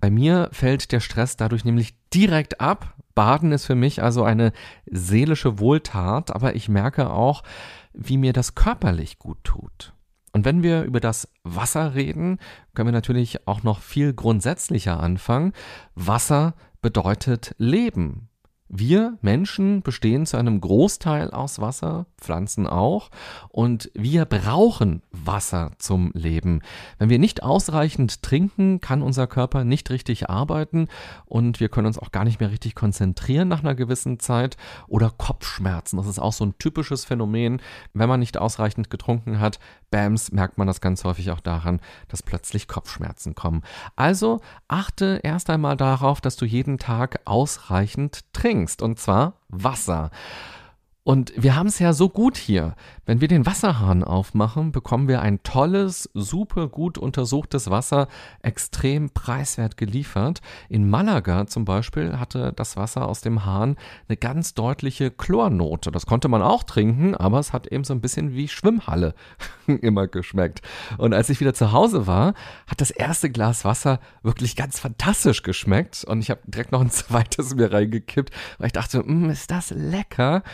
Bei 0.00 0.10
mir 0.10 0.48
fällt 0.52 0.90
der 0.90 1.00
Stress 1.00 1.36
dadurch 1.36 1.64
nämlich 1.64 1.94
direkt 2.12 2.60
ab. 2.60 2.96
Baden 3.14 3.52
ist 3.52 3.66
für 3.66 3.76
mich 3.76 4.02
also 4.02 4.24
eine 4.24 4.52
seelische 4.86 5.58
Wohltat, 5.58 6.34
aber 6.34 6.56
ich 6.56 6.68
merke 6.68 7.10
auch, 7.10 7.44
wie 7.92 8.16
mir 8.16 8.32
das 8.32 8.54
körperlich 8.54 9.18
gut 9.18 9.38
tut. 9.44 9.94
Und 10.32 10.44
wenn 10.46 10.62
wir 10.62 10.82
über 10.82 10.98
das 10.98 11.28
Wasser 11.44 11.94
reden, 11.94 12.38
können 12.74 12.88
wir 12.88 12.92
natürlich 12.92 13.46
auch 13.46 13.62
noch 13.62 13.80
viel 13.80 14.14
grundsätzlicher 14.14 14.98
anfangen. 14.98 15.52
Wasser 15.94 16.54
bedeutet 16.82 17.54
Leben. 17.58 18.28
Wir 18.68 19.18
Menschen 19.20 19.82
bestehen 19.82 20.26
zu 20.26 20.36
einem 20.36 20.60
Großteil 20.60 21.30
aus 21.30 21.60
Wasser, 21.60 22.06
Pflanzen 22.20 22.66
auch, 22.66 23.10
und 23.50 23.90
wir 23.94 24.24
brauchen 24.24 25.02
Wasser 25.26 25.72
zum 25.78 26.10
Leben. 26.14 26.62
Wenn 26.98 27.10
wir 27.10 27.18
nicht 27.18 27.42
ausreichend 27.42 28.22
trinken, 28.22 28.80
kann 28.80 29.02
unser 29.02 29.26
Körper 29.26 29.64
nicht 29.64 29.90
richtig 29.90 30.28
arbeiten 30.30 30.88
und 31.24 31.60
wir 31.60 31.68
können 31.68 31.86
uns 31.86 31.98
auch 31.98 32.12
gar 32.12 32.24
nicht 32.24 32.40
mehr 32.40 32.50
richtig 32.50 32.74
konzentrieren 32.74 33.48
nach 33.48 33.60
einer 33.60 33.74
gewissen 33.74 34.18
Zeit 34.18 34.56
oder 34.88 35.10
Kopfschmerzen. 35.10 35.96
Das 35.96 36.06
ist 36.06 36.18
auch 36.18 36.32
so 36.32 36.44
ein 36.44 36.58
typisches 36.58 37.04
Phänomen. 37.04 37.60
Wenn 37.94 38.08
man 38.08 38.20
nicht 38.20 38.38
ausreichend 38.38 38.90
getrunken 38.90 39.40
hat, 39.40 39.58
Bams, 39.90 40.32
merkt 40.32 40.58
man 40.58 40.66
das 40.66 40.80
ganz 40.80 41.04
häufig 41.04 41.30
auch 41.30 41.40
daran, 41.40 41.80
dass 42.08 42.22
plötzlich 42.22 42.66
Kopfschmerzen 42.66 43.34
kommen. 43.34 43.62
Also 43.96 44.40
achte 44.68 45.20
erst 45.22 45.50
einmal 45.50 45.76
darauf, 45.76 46.20
dass 46.20 46.36
du 46.36 46.44
jeden 46.44 46.78
Tag 46.78 47.20
ausreichend 47.24 48.24
trinkst, 48.32 48.82
und 48.82 48.98
zwar 48.98 49.34
Wasser. 49.48 50.10
Und 51.04 51.32
wir 51.36 51.56
haben 51.56 51.66
es 51.66 51.80
ja 51.80 51.92
so 51.92 52.08
gut 52.08 52.36
hier. 52.36 52.76
Wenn 53.06 53.20
wir 53.20 53.26
den 53.26 53.44
Wasserhahn 53.44 54.04
aufmachen, 54.04 54.70
bekommen 54.70 55.08
wir 55.08 55.20
ein 55.20 55.42
tolles, 55.42 56.08
super 56.14 56.68
gut 56.68 56.96
untersuchtes 56.96 57.70
Wasser, 57.70 58.06
extrem 58.40 59.10
preiswert 59.10 59.76
geliefert. 59.76 60.40
In 60.68 60.88
Malaga 60.88 61.48
zum 61.48 61.64
Beispiel 61.64 62.20
hatte 62.20 62.52
das 62.52 62.76
Wasser 62.76 63.08
aus 63.08 63.20
dem 63.20 63.44
Hahn 63.44 63.76
eine 64.08 64.16
ganz 64.16 64.54
deutliche 64.54 65.10
Chlornote. 65.10 65.90
Das 65.90 66.06
konnte 66.06 66.28
man 66.28 66.40
auch 66.40 66.62
trinken, 66.62 67.16
aber 67.16 67.40
es 67.40 67.52
hat 67.52 67.66
eben 67.66 67.82
so 67.82 67.94
ein 67.94 68.00
bisschen 68.00 68.34
wie 68.34 68.46
Schwimmhalle 68.46 69.14
immer 69.66 70.06
geschmeckt. 70.06 70.62
Und 70.98 71.14
als 71.14 71.30
ich 71.30 71.40
wieder 71.40 71.54
zu 71.54 71.72
Hause 71.72 72.06
war, 72.06 72.34
hat 72.68 72.80
das 72.80 72.92
erste 72.92 73.28
Glas 73.28 73.64
Wasser 73.64 73.98
wirklich 74.22 74.54
ganz 74.54 74.78
fantastisch 74.78 75.42
geschmeckt. 75.42 76.04
Und 76.04 76.20
ich 76.20 76.30
habe 76.30 76.42
direkt 76.46 76.70
noch 76.70 76.80
ein 76.80 76.90
zweites 76.92 77.56
mir 77.56 77.72
reingekippt, 77.72 78.32
weil 78.58 78.66
ich 78.68 78.72
dachte, 78.72 79.02
mm, 79.02 79.30
ist 79.30 79.50
das 79.50 79.70
lecker. 79.70 80.44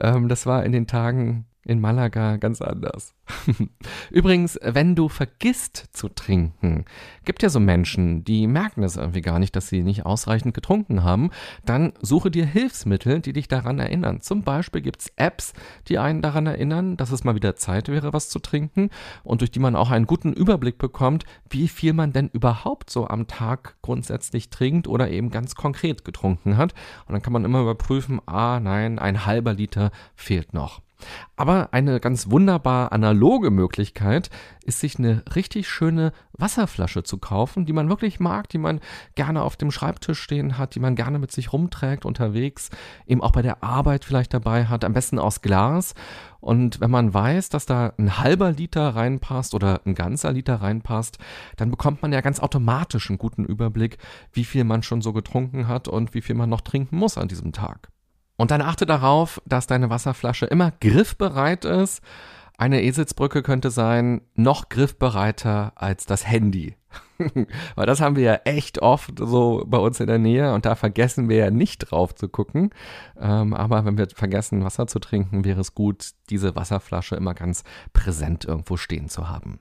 Ähm, 0.00 0.28
das 0.28 0.46
war 0.46 0.64
in 0.64 0.72
den 0.72 0.86
Tagen 0.86 1.46
in 1.68 1.80
Malaga 1.80 2.36
ganz 2.38 2.62
anders. 2.62 3.14
Übrigens, 4.10 4.58
wenn 4.62 4.94
du 4.94 5.08
vergisst 5.08 5.88
zu 5.92 6.08
trinken, 6.08 6.86
gibt 7.26 7.42
ja 7.42 7.50
so 7.50 7.60
Menschen, 7.60 8.24
die 8.24 8.46
merken 8.46 8.82
es 8.82 8.96
irgendwie 8.96 9.20
gar 9.20 9.38
nicht, 9.38 9.54
dass 9.54 9.68
sie 9.68 9.82
nicht 9.82 10.06
ausreichend 10.06 10.54
getrunken 10.54 11.04
haben, 11.04 11.30
dann 11.64 11.92
suche 12.00 12.30
dir 12.30 12.46
Hilfsmittel, 12.46 13.20
die 13.20 13.34
dich 13.34 13.48
daran 13.48 13.78
erinnern. 13.78 14.22
Zum 14.22 14.42
Beispiel 14.42 14.80
gibt 14.80 15.02
es 15.02 15.12
Apps, 15.16 15.52
die 15.88 15.98
einen 15.98 16.22
daran 16.22 16.46
erinnern, 16.46 16.96
dass 16.96 17.12
es 17.12 17.22
mal 17.22 17.34
wieder 17.34 17.54
Zeit 17.54 17.88
wäre, 17.88 18.14
was 18.14 18.30
zu 18.30 18.38
trinken 18.38 18.88
und 19.22 19.42
durch 19.42 19.50
die 19.50 19.60
man 19.60 19.76
auch 19.76 19.90
einen 19.90 20.06
guten 20.06 20.32
Überblick 20.32 20.78
bekommt, 20.78 21.24
wie 21.50 21.68
viel 21.68 21.92
man 21.92 22.12
denn 22.14 22.28
überhaupt 22.28 22.88
so 22.88 23.06
am 23.06 23.26
Tag 23.26 23.76
grundsätzlich 23.82 24.48
trinkt 24.48 24.88
oder 24.88 25.10
eben 25.10 25.28
ganz 25.28 25.54
konkret 25.54 26.04
getrunken 26.06 26.56
hat. 26.56 26.72
Und 27.06 27.12
dann 27.12 27.22
kann 27.22 27.34
man 27.34 27.44
immer 27.44 27.60
überprüfen, 27.60 28.20
ah 28.24 28.58
nein, 28.58 28.98
ein 28.98 29.26
halber 29.26 29.52
Liter 29.52 29.90
fehlt 30.16 30.54
noch. 30.54 30.80
Aber 31.36 31.68
eine 31.72 32.00
ganz 32.00 32.30
wunderbar 32.30 32.92
analoge 32.92 33.50
Möglichkeit 33.50 34.30
ist, 34.64 34.80
sich 34.80 34.98
eine 34.98 35.22
richtig 35.34 35.68
schöne 35.68 36.12
Wasserflasche 36.32 37.04
zu 37.04 37.18
kaufen, 37.18 37.64
die 37.64 37.72
man 37.72 37.88
wirklich 37.88 38.18
mag, 38.18 38.48
die 38.48 38.58
man 38.58 38.80
gerne 39.14 39.42
auf 39.42 39.56
dem 39.56 39.70
Schreibtisch 39.70 40.20
stehen 40.20 40.58
hat, 40.58 40.74
die 40.74 40.80
man 40.80 40.96
gerne 40.96 41.18
mit 41.18 41.30
sich 41.30 41.52
rumträgt 41.52 42.04
unterwegs, 42.04 42.70
eben 43.06 43.22
auch 43.22 43.32
bei 43.32 43.42
der 43.42 43.62
Arbeit 43.62 44.04
vielleicht 44.04 44.34
dabei 44.34 44.66
hat, 44.66 44.84
am 44.84 44.92
besten 44.92 45.18
aus 45.18 45.40
Glas. 45.40 45.94
Und 46.40 46.80
wenn 46.80 46.90
man 46.90 47.14
weiß, 47.14 47.48
dass 47.48 47.66
da 47.66 47.92
ein 47.98 48.18
halber 48.18 48.52
Liter 48.52 48.88
reinpasst 48.96 49.54
oder 49.54 49.80
ein 49.84 49.94
ganzer 49.94 50.32
Liter 50.32 50.56
reinpasst, 50.56 51.18
dann 51.56 51.70
bekommt 51.70 52.02
man 52.02 52.12
ja 52.12 52.20
ganz 52.20 52.40
automatisch 52.40 53.08
einen 53.10 53.18
guten 53.18 53.44
Überblick, 53.44 53.98
wie 54.32 54.44
viel 54.44 54.64
man 54.64 54.82
schon 54.82 55.02
so 55.02 55.12
getrunken 55.12 55.68
hat 55.68 55.88
und 55.88 56.14
wie 56.14 56.22
viel 56.22 56.34
man 56.34 56.50
noch 56.50 56.60
trinken 56.60 56.96
muss 56.96 57.18
an 57.18 57.28
diesem 57.28 57.52
Tag. 57.52 57.90
Und 58.38 58.52
dann 58.52 58.62
achte 58.62 58.86
darauf, 58.86 59.42
dass 59.44 59.66
deine 59.66 59.90
Wasserflasche 59.90 60.46
immer 60.46 60.72
griffbereit 60.80 61.64
ist. 61.64 62.00
Eine 62.56 62.82
Eselsbrücke 62.82 63.42
könnte 63.42 63.70
sein, 63.70 64.22
noch 64.34 64.68
griffbereiter 64.68 65.72
als 65.74 66.06
das 66.06 66.26
Handy. 66.26 66.76
Weil 67.74 67.86
das 67.86 68.00
haben 68.00 68.16
wir 68.16 68.22
ja 68.22 68.34
echt 68.44 68.80
oft 68.80 69.18
so 69.18 69.64
bei 69.66 69.78
uns 69.78 70.00
in 70.00 70.06
der 70.06 70.18
Nähe 70.18 70.54
und 70.54 70.64
da 70.64 70.76
vergessen 70.76 71.28
wir 71.28 71.36
ja 71.36 71.50
nicht 71.50 71.90
drauf 71.90 72.14
zu 72.14 72.28
gucken. 72.28 72.70
Ähm, 73.18 73.54
aber 73.54 73.84
wenn 73.84 73.98
wir 73.98 74.08
vergessen, 74.14 74.64
Wasser 74.64 74.86
zu 74.86 75.00
trinken, 75.00 75.44
wäre 75.44 75.60
es 75.60 75.74
gut, 75.74 76.12
diese 76.30 76.54
Wasserflasche 76.54 77.16
immer 77.16 77.34
ganz 77.34 77.64
präsent 77.92 78.44
irgendwo 78.44 78.76
stehen 78.76 79.08
zu 79.08 79.28
haben. 79.28 79.58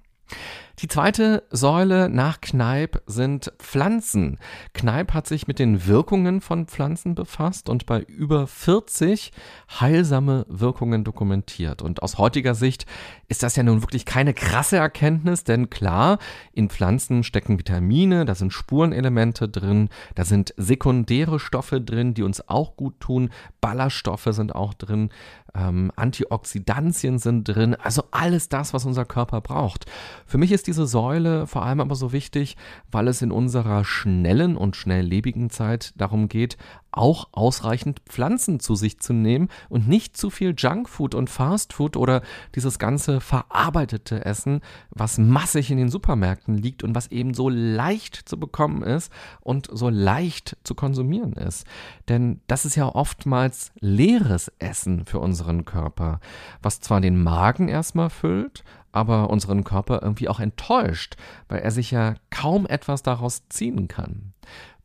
Die 0.79 0.87
zweite 0.87 1.41
Säule 1.49 2.07
nach 2.07 2.39
Kneipp 2.39 3.01
sind 3.07 3.51
Pflanzen. 3.57 4.37
Kneipp 4.73 5.11
hat 5.11 5.25
sich 5.25 5.47
mit 5.47 5.57
den 5.57 5.87
Wirkungen 5.87 6.39
von 6.39 6.67
Pflanzen 6.67 7.15
befasst 7.15 7.67
und 7.67 7.87
bei 7.87 8.01
über 8.01 8.45
40 8.45 9.31
heilsame 9.79 10.45
Wirkungen 10.47 11.03
dokumentiert. 11.03 11.81
Und 11.81 12.03
aus 12.03 12.19
heutiger 12.19 12.53
Sicht 12.53 12.85
ist 13.27 13.41
das 13.41 13.55
ja 13.55 13.63
nun 13.63 13.81
wirklich 13.81 14.05
keine 14.05 14.35
krasse 14.35 14.77
Erkenntnis, 14.77 15.43
denn 15.43 15.71
klar, 15.71 16.19
in 16.53 16.69
Pflanzen 16.69 17.23
stecken 17.23 17.57
Vitamine, 17.57 18.25
da 18.25 18.35
sind 18.35 18.53
Spurenelemente 18.53 19.49
drin, 19.49 19.89
da 20.13 20.25
sind 20.25 20.53
sekundäre 20.57 21.39
Stoffe 21.39 21.81
drin, 21.81 22.13
die 22.13 22.21
uns 22.21 22.47
auch 22.47 22.77
gut 22.77 22.99
tun, 22.99 23.31
Ballaststoffe 23.61 24.27
sind 24.29 24.53
auch 24.53 24.75
drin, 24.75 25.09
ähm, 25.55 25.91
Antioxidantien 25.95 27.17
sind 27.17 27.45
drin, 27.45 27.75
also 27.75 28.03
alles 28.11 28.47
das, 28.47 28.75
was 28.75 28.85
unser 28.85 29.05
Körper 29.05 29.41
braucht. 29.41 29.85
Für 30.27 30.37
mich 30.37 30.51
ist 30.51 30.66
diese 30.67 30.85
Säule 30.85 31.47
vor 31.47 31.65
allem 31.65 31.79
aber 31.79 31.95
so 31.95 32.11
wichtig, 32.11 32.57
weil 32.91 33.07
es 33.07 33.21
in 33.21 33.31
unserer 33.31 33.83
schnellen 33.83 34.57
und 34.57 34.75
schnelllebigen 34.75 35.49
Zeit 35.49 35.93
darum 35.97 36.27
geht, 36.27 36.57
auch 36.91 37.27
ausreichend 37.31 38.01
Pflanzen 38.07 38.59
zu 38.59 38.75
sich 38.75 38.99
zu 38.99 39.13
nehmen 39.13 39.49
und 39.69 39.87
nicht 39.87 40.17
zu 40.17 40.29
viel 40.29 40.55
Junkfood 40.57 41.15
und 41.15 41.29
Fastfood 41.29 41.95
oder 41.95 42.21
dieses 42.55 42.79
ganze 42.79 43.21
verarbeitete 43.21 44.25
Essen, 44.25 44.61
was 44.89 45.17
massig 45.17 45.69
in 45.69 45.77
den 45.77 45.89
Supermärkten 45.89 46.57
liegt 46.57 46.83
und 46.83 46.95
was 46.95 47.07
eben 47.07 47.33
so 47.33 47.49
leicht 47.49 48.15
zu 48.27 48.39
bekommen 48.39 48.81
ist 48.81 49.11
und 49.41 49.69
so 49.71 49.89
leicht 49.89 50.57
zu 50.63 50.75
konsumieren 50.75 51.33
ist. 51.33 51.67
Denn 52.09 52.41
das 52.47 52.65
ist 52.65 52.75
ja 52.75 52.87
oftmals 52.87 53.71
leeres 53.79 54.51
Essen 54.59 55.05
für 55.05 55.19
unseren 55.19 55.65
Körper, 55.65 56.19
was 56.61 56.81
zwar 56.81 56.99
den 56.99 57.21
Magen 57.21 57.67
erstmal 57.67 58.09
füllt, 58.09 58.63
aber 58.91 59.29
unseren 59.29 59.63
Körper 59.63 60.01
irgendwie 60.01 60.29
auch 60.29 60.39
enttäuscht, 60.39 61.15
weil 61.49 61.59
er 61.59 61.71
sich 61.71 61.91
ja 61.91 62.15
kaum 62.29 62.65
etwas 62.65 63.03
daraus 63.03 63.47
ziehen 63.49 63.87
kann. 63.87 64.33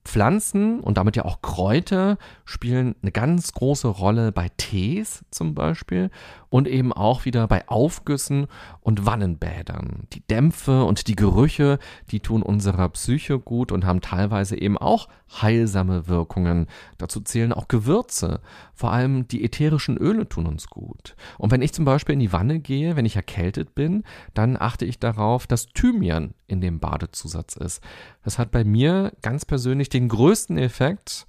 Pflanzen 0.04 0.80
und 0.80 0.98
damit 0.98 1.16
ja 1.16 1.24
auch 1.24 1.42
Kräuter 1.42 2.18
spielen 2.44 2.96
eine 3.02 3.12
ganz 3.12 3.52
große 3.52 3.86
Rolle 3.88 4.32
bei 4.32 4.48
Tees 4.56 5.24
zum 5.30 5.54
Beispiel 5.54 6.10
und 6.52 6.68
eben 6.68 6.92
auch 6.92 7.24
wieder 7.24 7.48
bei 7.48 7.66
Aufgüssen 7.66 8.46
und 8.80 9.06
Wannenbädern. 9.06 10.06
Die 10.12 10.20
Dämpfe 10.20 10.84
und 10.84 11.08
die 11.08 11.16
Gerüche, 11.16 11.78
die 12.10 12.20
tun 12.20 12.42
unserer 12.42 12.90
Psyche 12.90 13.38
gut 13.38 13.72
und 13.72 13.86
haben 13.86 14.02
teilweise 14.02 14.60
eben 14.60 14.76
auch 14.76 15.08
heilsame 15.40 16.08
Wirkungen. 16.08 16.66
Dazu 16.98 17.22
zählen 17.22 17.54
auch 17.54 17.68
Gewürze. 17.68 18.40
Vor 18.74 18.92
allem 18.92 19.26
die 19.28 19.44
ätherischen 19.44 19.96
Öle 19.96 20.28
tun 20.28 20.44
uns 20.44 20.66
gut. 20.66 21.16
Und 21.38 21.50
wenn 21.52 21.62
ich 21.62 21.72
zum 21.72 21.86
Beispiel 21.86 22.12
in 22.12 22.20
die 22.20 22.34
Wanne 22.34 22.60
gehe, 22.60 22.96
wenn 22.96 23.06
ich 23.06 23.16
erkältet 23.16 23.74
bin, 23.74 24.04
dann 24.34 24.58
achte 24.60 24.84
ich 24.84 24.98
darauf, 24.98 25.46
dass 25.46 25.68
Thymian 25.68 26.34
in 26.48 26.60
dem 26.60 26.80
Badezusatz 26.80 27.56
ist. 27.56 27.82
Das 28.24 28.38
hat 28.38 28.50
bei 28.50 28.62
mir 28.62 29.14
ganz 29.22 29.46
persönlich 29.46 29.88
den 29.88 30.06
größten 30.06 30.58
Effekt. 30.58 31.24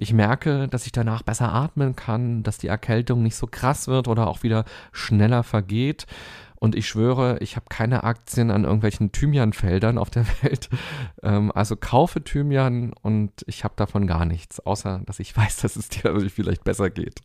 Ich 0.00 0.14
merke, 0.14 0.66
dass 0.66 0.86
ich 0.86 0.92
danach 0.92 1.20
besser 1.20 1.52
atmen 1.52 1.94
kann, 1.94 2.42
dass 2.42 2.56
die 2.56 2.68
Erkältung 2.68 3.22
nicht 3.22 3.36
so 3.36 3.46
krass 3.46 3.86
wird 3.86 4.08
oder 4.08 4.28
auch 4.28 4.42
wieder 4.42 4.64
schneller 4.92 5.42
vergeht. 5.42 6.06
Und 6.56 6.74
ich 6.74 6.88
schwöre, 6.88 7.36
ich 7.40 7.56
habe 7.56 7.66
keine 7.68 8.02
Aktien 8.02 8.50
an 8.50 8.64
irgendwelchen 8.64 9.12
Thymianfeldern 9.12 9.98
auf 9.98 10.08
der 10.08 10.24
Welt. 10.42 10.70
Ähm, 11.22 11.52
also 11.54 11.76
kaufe 11.76 12.24
Thymian 12.24 12.94
und 13.02 13.44
ich 13.46 13.62
habe 13.62 13.74
davon 13.76 14.06
gar 14.06 14.24
nichts, 14.24 14.58
außer 14.60 15.02
dass 15.04 15.20
ich 15.20 15.36
weiß, 15.36 15.58
dass 15.58 15.76
es 15.76 15.90
dir 15.90 16.18
vielleicht 16.30 16.64
besser 16.64 16.88
geht. 16.88 17.20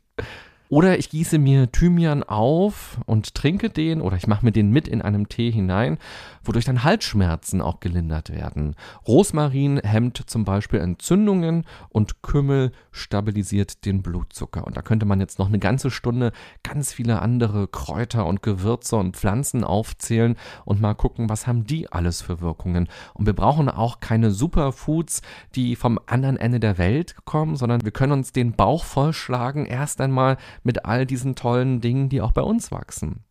Oder 0.69 0.97
ich 0.97 1.09
gieße 1.09 1.37
mir 1.37 1.71
Thymian 1.71 2.23
auf 2.23 2.99
und 3.05 3.35
trinke 3.35 3.69
den 3.69 4.01
oder 4.01 4.17
ich 4.17 4.27
mache 4.27 4.43
mir 4.43 4.51
den 4.51 4.71
mit 4.71 4.87
in 4.87 5.01
einem 5.01 5.29
Tee 5.29 5.51
hinein, 5.51 5.99
wodurch 6.43 6.65
dann 6.65 6.83
Halsschmerzen 6.83 7.61
auch 7.61 7.79
gelindert 7.79 8.31
werden. 8.31 8.75
Rosmarin 9.07 9.79
hemmt 9.83 10.23
zum 10.25 10.43
Beispiel 10.43 10.79
Entzündungen 10.79 11.65
und 11.89 12.23
Kümmel 12.23 12.71
stabilisiert 12.91 13.85
den 13.85 14.01
Blutzucker. 14.01 14.65
Und 14.65 14.75
da 14.75 14.81
könnte 14.81 15.05
man 15.05 15.19
jetzt 15.19 15.37
noch 15.37 15.47
eine 15.47 15.59
ganze 15.59 15.91
Stunde 15.91 16.31
ganz 16.63 16.93
viele 16.93 17.21
andere 17.21 17.67
Kräuter 17.67 18.25
und 18.25 18.41
Gewürze 18.41 18.95
und 18.95 19.15
Pflanzen 19.17 19.63
aufzählen 19.63 20.35
und 20.65 20.81
mal 20.81 20.95
gucken, 20.95 21.29
was 21.29 21.45
haben 21.45 21.65
die 21.65 21.91
alles 21.91 22.21
für 22.21 22.41
Wirkungen. 22.41 22.89
Und 23.13 23.27
wir 23.27 23.33
brauchen 23.33 23.69
auch 23.69 23.99
keine 23.99 24.31
Superfoods, 24.31 25.21
die 25.53 25.75
vom 25.75 25.99
anderen 26.07 26.37
Ende 26.37 26.59
der 26.59 26.79
Welt 26.79 27.15
kommen, 27.25 27.55
sondern 27.55 27.83
wir 27.83 27.91
können 27.91 28.13
uns 28.13 28.31
den 28.31 28.53
Bauch 28.53 28.83
vollschlagen, 28.83 29.65
erst 29.65 30.01
einmal 30.01 30.37
mit 30.63 30.85
all 30.85 31.05
diesen 31.05 31.35
tollen 31.35 31.81
Dingen, 31.81 32.09
die 32.09 32.21
auch 32.21 32.31
bei 32.31 32.41
uns 32.41 32.71
wachsen. 32.71 33.23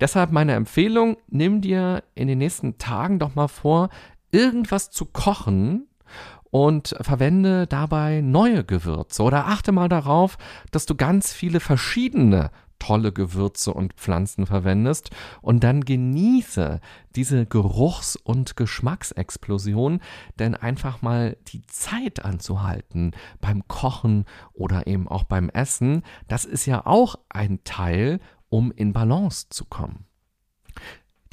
Deshalb 0.00 0.30
meine 0.30 0.52
Empfehlung, 0.52 1.16
nimm 1.28 1.60
dir 1.60 2.04
in 2.14 2.28
den 2.28 2.38
nächsten 2.38 2.78
Tagen 2.78 3.18
doch 3.18 3.34
mal 3.34 3.48
vor, 3.48 3.88
irgendwas 4.30 4.90
zu 4.90 5.06
kochen 5.06 5.88
und 6.50 6.94
verwende 7.00 7.66
dabei 7.66 8.20
neue 8.20 8.64
Gewürze 8.64 9.22
oder 9.22 9.46
achte 9.46 9.72
mal 9.72 9.88
darauf, 9.88 10.38
dass 10.70 10.86
du 10.86 10.94
ganz 10.94 11.32
viele 11.32 11.60
verschiedene 11.60 12.50
tolle 12.78 13.12
Gewürze 13.12 13.72
und 13.72 13.94
Pflanzen 13.94 14.46
verwendest 14.46 15.10
und 15.40 15.64
dann 15.64 15.84
genieße 15.84 16.80
diese 17.14 17.46
Geruchs- 17.46 18.16
und 18.16 18.56
Geschmacksexplosion, 18.56 20.00
denn 20.38 20.54
einfach 20.54 21.02
mal 21.02 21.36
die 21.48 21.62
Zeit 21.66 22.24
anzuhalten 22.24 23.12
beim 23.40 23.66
Kochen 23.68 24.24
oder 24.52 24.86
eben 24.86 25.08
auch 25.08 25.24
beim 25.24 25.48
Essen, 25.50 26.02
das 26.28 26.44
ist 26.44 26.66
ja 26.66 26.86
auch 26.86 27.16
ein 27.28 27.62
Teil, 27.64 28.20
um 28.48 28.72
in 28.72 28.92
Balance 28.92 29.46
zu 29.50 29.64
kommen. 29.64 30.07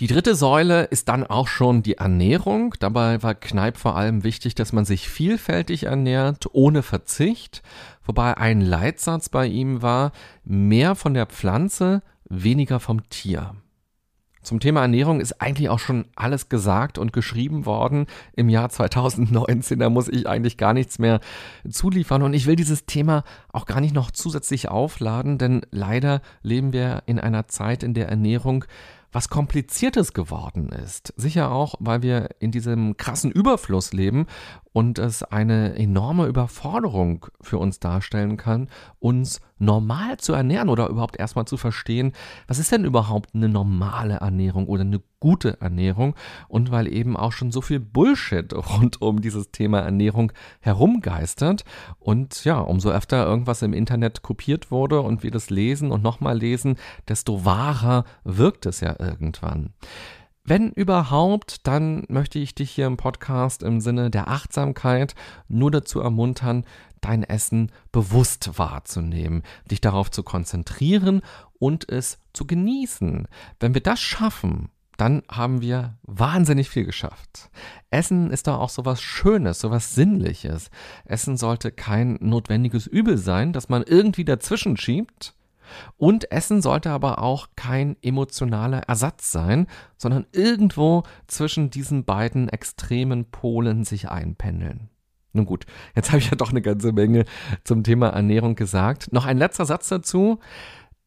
Die 0.02 0.08
dritte 0.08 0.36
Säule 0.36 0.84
ist 0.84 1.08
dann 1.08 1.26
auch 1.26 1.48
schon 1.48 1.82
die 1.82 1.98
Ernährung. 1.98 2.76
Dabei 2.82 3.24
war 3.24 3.34
Kneipp 3.34 3.78
vor 3.78 3.96
allem 3.96 4.26
wichtig, 4.26 4.54
dass 4.54 4.74
man 4.74 4.84
sich 4.84 5.08
vielfältig 5.08 5.84
ernährt, 5.84 6.48
ohne 6.52 6.84
Verzicht. 6.84 7.64
Wobei 8.04 8.36
ein 8.36 8.60
Leitsatz 8.60 9.30
bei 9.30 9.48
ihm 9.48 9.82
war, 9.82 10.12
mehr 10.44 10.96
von 10.96 11.14
der 11.14 11.28
Pflanze, 11.28 12.04
weniger 12.28 12.82
vom 12.82 13.08
Tier. 13.08 13.56
Zum 14.42 14.60
Thema 14.60 14.82
Ernährung 14.82 15.22
ist 15.22 15.42
eigentlich 15.42 15.70
auch 15.70 15.80
schon 15.80 16.06
alles 16.16 16.50
gesagt 16.50 16.98
und 16.98 17.14
geschrieben 17.14 17.66
worden 17.66 18.06
im 18.34 18.50
Jahr 18.50 18.70
2019. 18.70 19.80
Da 19.80 19.90
muss 19.90 20.10
ich 20.10 20.28
eigentlich 20.28 20.58
gar 20.58 20.74
nichts 20.74 21.00
mehr 21.00 21.22
zuliefern. 21.68 22.22
Und 22.22 22.34
ich 22.34 22.48
will 22.48 22.58
dieses 22.58 22.86
Thema 22.86 23.24
auch 23.54 23.66
gar 23.66 23.80
nicht 23.80 23.96
noch 23.96 24.12
zusätzlich 24.12 24.68
aufladen, 24.68 25.38
denn 25.38 25.62
leider 25.72 26.22
leben 26.44 26.74
wir 26.74 27.04
in 27.06 27.18
einer 27.18 27.48
Zeit, 27.48 27.82
in 27.82 27.94
der 27.94 28.10
Ernährung 28.10 28.66
was 29.16 29.30
Kompliziertes 29.30 30.12
geworden 30.12 30.70
ist. 30.70 31.14
Sicher 31.16 31.50
auch, 31.50 31.76
weil 31.80 32.02
wir 32.02 32.32
in 32.40 32.52
diesem 32.52 32.98
krassen 32.98 33.32
Überfluss 33.32 33.94
leben 33.94 34.28
und 34.76 35.00
es 35.00 35.24
eine 35.24 35.74
enorme 35.78 36.26
Überforderung 36.26 37.28
für 37.40 37.60
uns 37.60 37.80
darstellen 37.80 38.36
kann, 38.36 38.68
uns 39.00 39.40
normal 39.58 40.18
zu 40.18 40.34
ernähren 40.34 40.68
oder 40.68 40.90
überhaupt 40.90 41.18
erstmal 41.18 41.46
zu 41.46 41.56
verstehen, 41.56 42.12
was 42.46 42.60
ist 42.60 42.74
denn 42.74 42.84
überhaupt 42.84 43.34
eine 43.34 43.48
normale 43.48 44.16
Ernährung 44.16 44.68
oder 44.68 44.82
eine 44.82 45.02
gute 45.22 45.62
Ernährung 45.62 46.14
und 46.50 46.72
weil 46.72 46.92
eben 46.92 47.16
auch 47.16 47.32
schon 47.32 47.54
so 47.54 47.62
viel 47.62 47.80
Bullshit 47.80 48.54
rund 48.54 49.02
um 49.02 49.22
dieses 49.22 49.50
Thema 49.50 49.80
Ernährung 49.80 50.34
herumgeistert 50.60 51.64
und 51.98 52.44
ja, 52.44 52.60
umso 52.60 52.90
öfter 52.90 53.26
irgendwas 53.26 53.62
im 53.62 53.72
Internet 53.72 54.24
kopiert 54.24 54.72
wurde 54.72 55.00
und 55.00 55.24
wir 55.24 55.32
das 55.32 55.50
lesen 55.50 55.90
und 55.90 56.04
nochmal 56.04 56.38
lesen, 56.38 56.76
desto 57.08 57.46
wahrer 57.46 58.04
wirkt 58.26 58.66
es 58.66 58.82
ja 58.82 58.94
irgendwann. 59.00 59.70
Wenn 60.48 60.72
überhaupt, 60.72 61.66
dann 61.66 62.04
möchte 62.08 62.38
ich 62.38 62.54
dich 62.54 62.70
hier 62.70 62.86
im 62.86 62.98
Podcast 62.98 63.64
im 63.64 63.82
Sinne 63.82 64.12
der 64.12 64.28
Achtsamkeit 64.28 65.16
nur 65.48 65.72
dazu 65.72 66.00
ermuntern, 66.00 66.66
dein 67.02 67.24
Essen 67.24 67.72
bewusst 67.92 68.60
wahrzunehmen, 68.60 69.42
dich 69.72 69.82
darauf 69.82 70.12
zu 70.12 70.22
konzentrieren 70.22 71.24
und 71.58 71.90
es 71.90 72.20
zu 72.32 72.46
genießen. 72.46 73.28
Wenn 73.60 73.74
wir 73.74 73.82
das 73.82 74.00
schaffen, 74.00 74.70
dann 74.98 75.24
haben 75.32 75.62
wir 75.62 75.98
wahnsinnig 76.04 76.70
viel 76.70 76.86
geschafft. 76.86 77.50
Essen 77.90 78.30
ist 78.30 78.46
doch 78.46 78.60
auch 78.60 78.70
so 78.70 78.86
was 78.86 79.02
Schönes, 79.02 79.60
so 79.60 79.72
was 79.72 79.96
Sinnliches. 79.96 80.70
Essen 81.06 81.38
sollte 81.38 81.72
kein 81.72 82.20
notwendiges 82.22 82.86
Übel 82.86 83.18
sein, 83.18 83.52
das 83.52 83.68
man 83.68 83.82
irgendwie 83.82 84.26
dazwischen 84.26 84.78
schiebt, 84.78 85.34
und 85.98 86.32
Essen 86.32 86.62
sollte 86.62 86.92
aber 86.92 87.20
auch 87.20 87.50
kein 87.56 87.96
emotionaler 88.02 88.80
Ersatz 88.88 89.32
sein, 89.32 89.68
sondern 89.98 90.26
irgendwo 90.32 91.04
zwischen 91.28 91.70
diesen 91.70 92.06
beiden 92.06 92.50
extremen 92.50 93.26
Polen 93.26 93.84
sich 93.84 94.10
einpendeln. 94.10 94.90
Nun 95.34 95.46
gut, 95.46 95.66
jetzt 95.96 96.10
habe 96.10 96.20
ich 96.20 96.30
ja 96.30 96.38
doch 96.38 96.52
eine 96.52 96.62
ganze 96.62 96.94
Menge 96.94 97.26
zum 97.64 97.84
Thema 97.84 98.10
Ernährung 98.10 98.56
gesagt. 98.56 99.12
Noch 99.12 99.26
ein 99.26 99.38
letzter 99.38 99.66
Satz 99.66 99.90
dazu. 99.90 100.40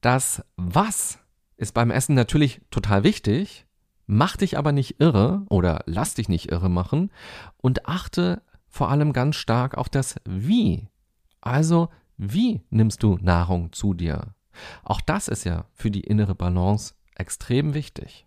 Das 0.02 0.44
Was 0.56 1.18
ist 1.56 1.72
beim 1.72 1.90
Essen 1.90 2.14
natürlich 2.14 2.60
total 2.70 3.04
wichtig, 3.04 3.66
mach 4.06 4.36
dich 4.36 4.58
aber 4.58 4.72
nicht 4.72 5.00
irre 5.00 5.42
oder 5.48 5.82
lass 5.86 6.14
dich 6.14 6.28
nicht 6.28 6.52
irre 6.52 6.68
machen 6.68 7.10
und 7.56 7.86
achte 7.86 8.42
vor 8.68 8.90
allem 8.90 9.12
ganz 9.12 9.36
stark 9.36 9.76
auf 9.76 9.88
das 9.88 10.16
Wie. 10.24 10.88
Also, 11.40 11.88
wie 12.16 12.62
nimmst 12.70 13.02
du 13.02 13.18
Nahrung 13.20 13.72
zu 13.72 13.94
dir? 13.94 14.34
Auch 14.84 15.00
das 15.00 15.28
ist 15.28 15.44
ja 15.44 15.64
für 15.74 15.90
die 15.90 16.00
innere 16.00 16.34
Balance 16.34 16.94
extrem 17.14 17.74
wichtig. 17.74 18.26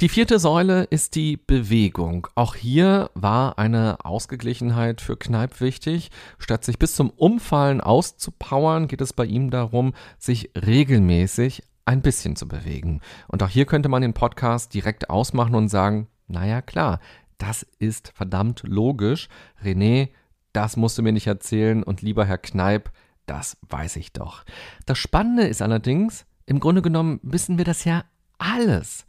Die 0.00 0.08
vierte 0.08 0.38
Säule 0.38 0.84
ist 0.84 1.16
die 1.16 1.36
Bewegung. 1.36 2.28
Auch 2.36 2.54
hier 2.54 3.10
war 3.14 3.58
eine 3.58 3.96
Ausgeglichenheit 4.04 5.00
für 5.00 5.16
Kneipp 5.16 5.60
wichtig. 5.60 6.12
Statt 6.38 6.64
sich 6.64 6.78
bis 6.78 6.94
zum 6.94 7.10
Umfallen 7.10 7.80
auszupowern, 7.80 8.86
geht 8.86 9.00
es 9.00 9.12
bei 9.12 9.24
ihm 9.24 9.50
darum, 9.50 9.94
sich 10.16 10.52
regelmäßig 10.54 11.64
ein 11.84 12.00
bisschen 12.00 12.36
zu 12.36 12.46
bewegen. 12.46 13.00
Und 13.26 13.42
auch 13.42 13.48
hier 13.48 13.66
könnte 13.66 13.88
man 13.88 14.02
den 14.02 14.14
Podcast 14.14 14.72
direkt 14.72 15.10
ausmachen 15.10 15.56
und 15.56 15.68
sagen, 15.68 16.06
naja 16.28 16.62
klar, 16.62 17.00
das 17.38 17.66
ist 17.80 18.12
verdammt 18.14 18.62
logisch. 18.64 19.28
René, 19.64 20.10
das 20.52 20.76
musst 20.76 20.96
du 20.98 21.02
mir 21.02 21.12
nicht 21.12 21.26
erzählen 21.26 21.82
und 21.82 22.02
lieber 22.02 22.24
Herr 22.24 22.38
Kneipp, 22.38 22.90
das 23.28 23.56
weiß 23.68 23.96
ich 23.96 24.12
doch. 24.12 24.44
Das 24.86 24.98
Spannende 24.98 25.46
ist 25.46 25.62
allerdings, 25.62 26.26
im 26.46 26.60
Grunde 26.60 26.82
genommen 26.82 27.20
wissen 27.22 27.58
wir 27.58 27.64
das 27.64 27.84
ja 27.84 28.04
alles. 28.38 29.06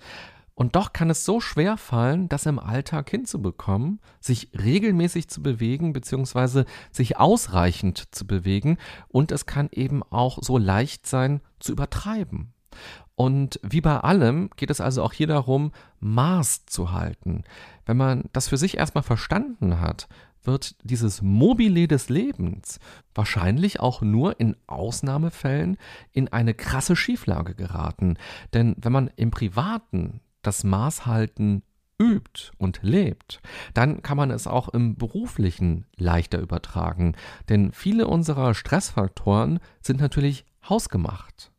Und 0.60 0.76
doch 0.76 0.92
kann 0.92 1.10
es 1.10 1.24
so 1.24 1.40
schwer 1.40 1.78
fallen, 1.78 2.28
das 2.28 2.46
im 2.46 2.60
Alltag 2.60 3.10
hinzubekommen, 3.10 4.02
sich 4.20 4.50
regelmäßig 4.54 5.30
zu 5.30 5.42
bewegen, 5.42 5.94
beziehungsweise 5.94 6.66
sich 6.92 7.18
ausreichend 7.18 8.14
zu 8.14 8.28
bewegen. 8.28 8.78
Und 9.08 9.32
es 9.32 9.46
kann 9.46 9.70
eben 9.72 10.04
auch 10.04 10.40
so 10.42 10.58
leicht 10.58 11.08
sein, 11.08 11.40
zu 11.60 11.72
übertreiben. 11.72 12.52
Und 13.16 13.60
wie 13.64 13.80
bei 13.80 14.00
allem 14.00 14.50
geht 14.58 14.70
es 14.70 14.82
also 14.82 15.02
auch 15.02 15.14
hier 15.14 15.28
darum, 15.28 15.72
Maß 16.02 16.66
zu 16.66 16.92
halten. 16.92 17.46
Wenn 17.86 17.96
man 17.96 18.26
das 18.34 18.50
für 18.50 18.58
sich 18.58 18.78
erstmal 18.78 19.04
verstanden 19.04 19.80
hat, 19.80 20.10
wird 20.44 20.76
dieses 20.84 21.22
Mobile 21.22 21.88
des 21.88 22.10
Lebens 22.10 22.80
wahrscheinlich 23.14 23.80
auch 23.80 24.02
nur 24.02 24.40
in 24.40 24.56
Ausnahmefällen 24.68 25.78
in 26.12 26.28
eine 26.30 26.54
krasse 26.54 26.96
Schieflage 26.96 27.56
geraten. 27.56 28.18
Denn 28.54 28.76
wenn 28.80 28.92
man 28.92 29.10
im 29.16 29.32
Privaten 29.32 30.22
das 30.42 30.64
Maß 30.64 31.06
halten 31.06 31.64
übt 32.02 32.52
und 32.58 32.80
lebt, 32.82 33.42
dann 33.74 34.02
kann 34.02 34.18
man 34.18 34.32
es 34.32 34.48
auch 34.48 34.70
im 34.70 34.96
beruflichen 34.96 35.86
leichter 35.98 36.40
übertragen. 36.40 37.16
Denn 37.50 37.72
viele 37.74 38.08
unserer 38.08 38.54
Stressfaktoren 38.54 39.60
sind 39.82 40.00
natürlich 40.00 40.46
hausgemacht. 40.68 41.52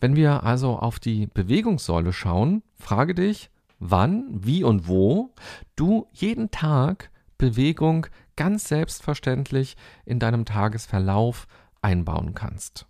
Wenn 0.00 0.16
wir 0.16 0.42
also 0.42 0.78
auf 0.78 0.98
die 0.98 1.26
Bewegungssäule 1.26 2.12
schauen, 2.12 2.62
frage 2.74 3.14
dich, 3.14 3.50
wann, 3.78 4.26
wie 4.30 4.64
und 4.64 4.88
wo 4.88 5.34
du 5.76 6.08
jeden 6.12 6.50
Tag 6.50 7.10
Bewegung 7.38 8.06
ganz 8.36 8.68
selbstverständlich 8.68 9.76
in 10.04 10.18
deinem 10.18 10.44
Tagesverlauf 10.44 11.46
einbauen 11.80 12.34
kannst. 12.34 12.86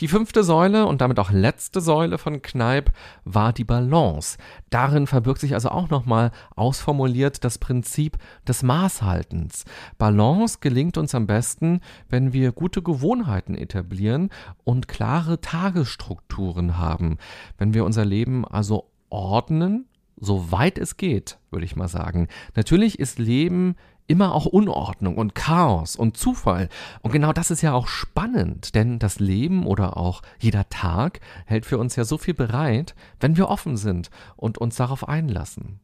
Die 0.00 0.08
fünfte 0.08 0.42
Säule 0.42 0.86
und 0.86 1.02
damit 1.02 1.18
auch 1.18 1.30
letzte 1.30 1.82
Säule 1.82 2.16
von 2.16 2.40
Kneipp 2.40 2.92
war 3.24 3.52
die 3.52 3.64
Balance. 3.64 4.38
Darin 4.70 5.06
verbirgt 5.06 5.40
sich 5.40 5.52
also 5.54 5.68
auch 5.68 5.90
nochmal 5.90 6.32
ausformuliert 6.56 7.44
das 7.44 7.58
Prinzip 7.58 8.16
des 8.48 8.62
Maßhaltens. 8.62 9.64
Balance 9.98 10.58
gelingt 10.60 10.96
uns 10.96 11.14
am 11.14 11.26
besten, 11.26 11.80
wenn 12.08 12.32
wir 12.32 12.52
gute 12.52 12.82
Gewohnheiten 12.82 13.54
etablieren 13.54 14.30
und 14.64 14.88
klare 14.88 15.40
Tagesstrukturen 15.40 16.78
haben. 16.78 17.18
Wenn 17.58 17.74
wir 17.74 17.84
unser 17.84 18.06
Leben 18.06 18.46
also 18.46 18.90
ordnen, 19.10 19.86
soweit 20.22 20.78
es 20.78 20.96
geht, 20.96 21.38
würde 21.50 21.66
ich 21.66 21.76
mal 21.76 21.88
sagen. 21.88 22.28
Natürlich 22.54 22.98
ist 22.98 23.18
Leben 23.18 23.74
immer 24.06 24.34
auch 24.34 24.46
Unordnung 24.46 25.16
und 25.16 25.34
Chaos 25.34 25.96
und 25.96 26.16
Zufall. 26.16 26.68
Und 27.02 27.12
genau 27.12 27.32
das 27.32 27.50
ist 27.50 27.62
ja 27.62 27.72
auch 27.72 27.88
spannend, 27.88 28.74
denn 28.74 28.98
das 28.98 29.20
Leben 29.20 29.66
oder 29.66 29.96
auch 29.96 30.22
jeder 30.38 30.68
Tag 30.68 31.20
hält 31.46 31.66
für 31.66 31.78
uns 31.78 31.96
ja 31.96 32.04
so 32.04 32.18
viel 32.18 32.34
bereit, 32.34 32.94
wenn 33.20 33.36
wir 33.36 33.48
offen 33.48 33.76
sind 33.76 34.10
und 34.36 34.58
uns 34.58 34.76
darauf 34.76 35.08
einlassen. 35.08 35.80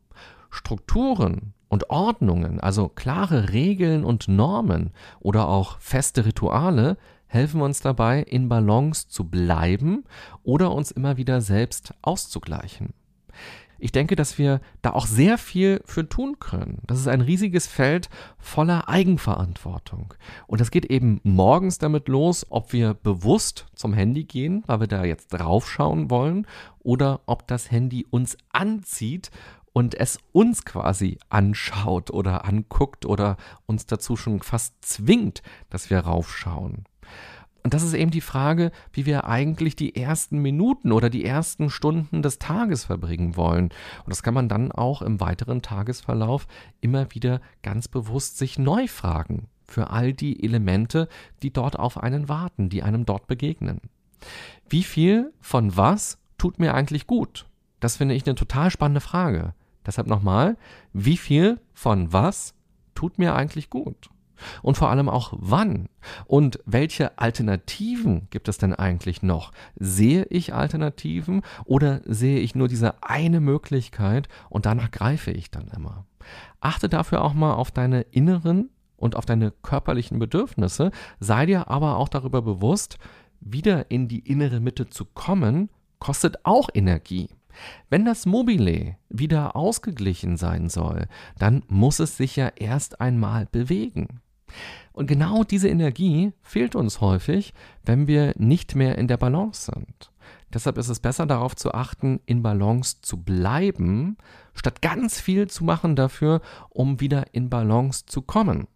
Strukturen 0.51 1.53
und 1.68 1.90
Ordnungen, 1.90 2.61
also 2.61 2.88
klare 2.88 3.51
Regeln 3.53 4.05
und 4.05 4.29
Normen 4.29 4.92
oder 5.20 5.48
auch 5.48 5.79
feste 5.81 6.24
Rituale, 6.24 6.96
helfen 7.27 7.61
uns 7.61 7.81
dabei, 7.81 8.22
in 8.22 8.48
Balance 8.48 9.09
zu 9.09 9.24
bleiben 9.24 10.05
oder 10.42 10.72
uns 10.72 10.90
immer 10.90 11.18
wieder 11.18 11.40
selbst 11.40 11.92
auszugleichen 12.01 12.94
ich 13.78 13.92
denke, 13.92 14.16
dass 14.16 14.38
wir 14.38 14.60
da 14.82 14.90
auch 14.90 15.06
sehr 15.06 15.38
viel 15.38 15.80
für 15.84 16.08
tun 16.08 16.38
können. 16.38 16.78
Das 16.86 16.98
ist 16.98 17.08
ein 17.08 17.20
riesiges 17.20 17.66
Feld 17.66 18.08
voller 18.38 18.88
Eigenverantwortung. 18.88 20.14
Und 20.46 20.60
das 20.60 20.70
geht 20.70 20.86
eben 20.86 21.20
morgens 21.22 21.78
damit 21.78 22.08
los, 22.08 22.46
ob 22.50 22.72
wir 22.72 22.94
bewusst 22.94 23.66
zum 23.74 23.92
Handy 23.92 24.24
gehen, 24.24 24.64
weil 24.66 24.80
wir 24.80 24.86
da 24.88 25.04
jetzt 25.04 25.28
draufschauen 25.28 26.10
wollen, 26.10 26.46
oder 26.80 27.20
ob 27.26 27.46
das 27.46 27.70
Handy 27.70 28.06
uns 28.10 28.36
anzieht 28.52 29.30
und 29.72 29.94
es 29.94 30.18
uns 30.32 30.64
quasi 30.64 31.18
anschaut 31.28 32.10
oder 32.10 32.44
anguckt 32.44 33.06
oder 33.06 33.36
uns 33.66 33.86
dazu 33.86 34.16
schon 34.16 34.40
fast 34.42 34.74
zwingt, 34.84 35.42
dass 35.70 35.88
wir 35.88 36.00
raufschauen. 36.00 36.84
Und 37.68 37.74
das 37.74 37.83
ist 37.83 37.92
eben 37.92 38.11
die 38.11 38.22
Frage, 38.22 38.70
wie 38.94 39.04
wir 39.04 39.26
eigentlich 39.26 39.76
die 39.76 39.94
ersten 39.94 40.38
Minuten 40.38 40.90
oder 40.90 41.11
die 41.11 41.26
ersten 41.26 41.68
Stunden 41.68 42.22
des 42.22 42.38
Tages 42.38 42.87
verbringen 42.87 43.37
wollen. 43.37 43.64
Und 43.64 44.09
das 44.09 44.22
kann 44.22 44.33
man 44.33 44.48
dann 44.48 44.72
auch 44.72 45.02
im 45.02 45.20
weiteren 45.20 45.61
Tagesverlauf 45.61 46.46
immer 46.81 47.12
wieder 47.12 47.42
ganz 47.62 47.87
bewusst 47.87 48.38
sich 48.38 48.59
neu 48.59 48.87
fragen 48.87 49.48
für 49.66 49.90
all 49.90 50.14
die 50.14 50.42
Elemente, 50.42 51.11
die 51.42 51.52
dort 51.52 51.78
auf 51.78 52.02
einen 52.02 52.31
warten, 52.31 52.70
die 52.70 52.83
einem 52.83 53.04
dort 53.04 53.26
begegnen. 53.26 53.83
Wie 54.70 54.83
viel 54.83 55.35
von 55.42 55.76
was 55.76 56.16
tut 56.38 56.59
mir 56.59 56.72
eigentlich 56.72 57.07
gut? 57.07 57.50
Das 57.81 57.98
finde 57.98 58.14
ich 58.14 58.24
eine 58.24 58.35
total 58.35 58.70
spannende 58.70 59.02
Frage. 59.02 59.52
Deshalb 59.85 60.07
nochmal, 60.07 60.57
wie 60.94 61.18
viel 61.18 61.61
von 61.74 62.14
was 62.14 62.54
tut 62.94 63.18
mir 63.18 63.35
eigentlich 63.35 63.68
gut? 63.68 64.09
Und 64.62 64.77
vor 64.77 64.90
allem 64.90 65.09
auch 65.09 65.33
wann? 65.37 65.88
Und 66.27 66.61
welche 66.64 67.18
Alternativen 67.18 68.29
gibt 68.31 68.48
es 68.48 68.59
denn 68.59 68.74
eigentlich 68.74 69.22
noch? 69.22 69.53
Sehe 69.77 70.24
ich 70.24 70.55
Alternativen 70.55 71.42
oder 71.64 72.01
sehe 72.05 72.40
ich 72.40 72.55
nur 72.55 72.68
diese 72.68 73.03
eine 73.03 73.40
Möglichkeit 73.40 74.29
und 74.48 74.66
danach 74.66 74.90
greife 74.90 75.31
ich 75.31 75.51
dann 75.51 75.68
immer? 75.68 76.07
Achte 76.61 76.88
dafür 76.88 77.22
auch 77.22 77.35
mal 77.35 77.55
auf 77.55 77.70
deine 77.70 78.03
inneren 78.03 78.70
und 78.96 79.16
auf 79.16 79.24
deine 79.24 79.53
körperlichen 79.62 80.18
Bedürfnisse, 80.18 80.90
sei 81.20 81.46
dir 81.46 81.68
aber 81.68 81.96
auch 81.96 82.09
darüber 82.09 82.42
bewusst, 82.42 82.98
wieder 83.40 83.90
in 83.90 84.09
die 84.09 84.20
innere 84.20 84.61
Mitte 84.61 84.88
zu 84.88 85.05
kommen, 85.05 85.70
kostet 86.01 86.44
auch 86.44 86.68
Energie. 86.74 87.29
Wenn 87.90 88.05
das 88.05 88.27
Mobile 88.27 88.96
wieder 89.09 89.57
ausgeglichen 89.57 90.37
sein 90.37 90.68
soll, 90.68 91.07
dann 91.38 91.62
muss 91.68 91.98
es 91.98 92.16
sich 92.16 92.37
ja 92.37 92.48
erst 92.57 93.01
einmal 93.01 93.46
bewegen. 93.46 94.20
Und 94.92 95.06
genau 95.06 95.44
diese 95.44 95.68
Energie 95.68 96.32
fehlt 96.42 96.74
uns 96.74 97.00
häufig, 97.00 97.54
wenn 97.84 98.06
wir 98.06 98.34
nicht 98.37 98.74
mehr 98.74 98.98
in 98.98 99.08
der 99.08 99.16
Balance 99.16 99.70
sind. 99.72 100.11
Deshalb 100.52 100.78
ist 100.78 100.88
es 100.88 101.00
besser 101.00 101.26
darauf 101.26 101.54
zu 101.56 101.72
achten, 101.72 102.20
in 102.26 102.42
Balance 102.42 102.96
zu 103.02 103.22
bleiben, 103.22 104.16
statt 104.54 104.82
ganz 104.82 105.20
viel 105.20 105.48
zu 105.48 105.64
machen 105.64 105.94
dafür, 105.94 106.40
um 106.70 107.00
wieder 107.00 107.34
in 107.34 107.50
Balance 107.50 108.06
zu 108.06 108.22
kommen. 108.22 108.66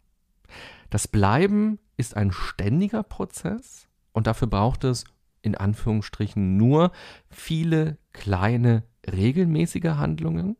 Das 0.90 1.08
Bleiben 1.08 1.78
ist 1.96 2.16
ein 2.16 2.32
ständiger 2.32 3.02
Prozess 3.02 3.88
und 4.12 4.26
dafür 4.26 4.48
braucht 4.48 4.84
es 4.84 5.04
in 5.40 5.54
Anführungsstrichen 5.54 6.56
nur 6.56 6.92
viele 7.30 7.98
kleine 8.12 8.84
regelmäßige 9.10 9.96
Handlungen. 9.96 10.56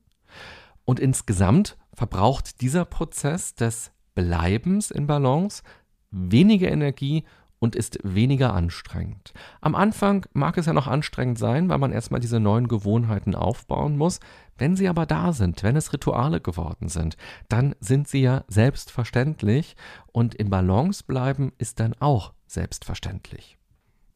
Und 0.85 0.99
insgesamt 0.99 1.77
verbraucht 1.93 2.61
dieser 2.61 2.85
Prozess 2.85 3.55
des 3.55 3.93
Bleibens 4.15 4.91
in 4.91 5.07
Balance, 5.07 5.63
weniger 6.11 6.71
Energie 6.71 7.25
und 7.63 7.77
ist 7.77 8.01
weniger 8.03 8.55
anstrengend. 8.55 9.33
Am 9.61 9.77
Anfang 9.77 10.27
mag 10.33 10.59
es 10.59 10.67
ja 10.67 10.73
noch 10.73 10.89
anstrengend 10.89 11.39
sein, 11.39 11.69
weil 11.69 11.79
man 11.79 11.93
erstmal 11.93 12.19
diese 12.19 12.41
neuen 12.41 12.67
Gewohnheiten 12.67 13.37
aufbauen 13.37 13.97
muss. 13.97 14.19
Wenn 14.59 14.75
sie 14.75 14.89
aber 14.89 15.07
da 15.07 15.33
sind, 15.33 15.63
wenn 15.63 15.77
es 15.77 15.93
Rituale 15.93 16.41
geworden 16.41 16.89
sind, 16.89 17.17
dann 17.49 17.77
sind 17.79 18.09
sie 18.09 18.21
ja 18.23 18.43
selbstverständlich 18.49 19.77
und 20.11 20.35
in 20.35 20.51
Balance 20.51 21.05
bleiben 21.07 21.53
ist 21.57 21.79
dann 21.79 21.95
auch 22.01 22.33
selbstverständlich. 22.49 23.59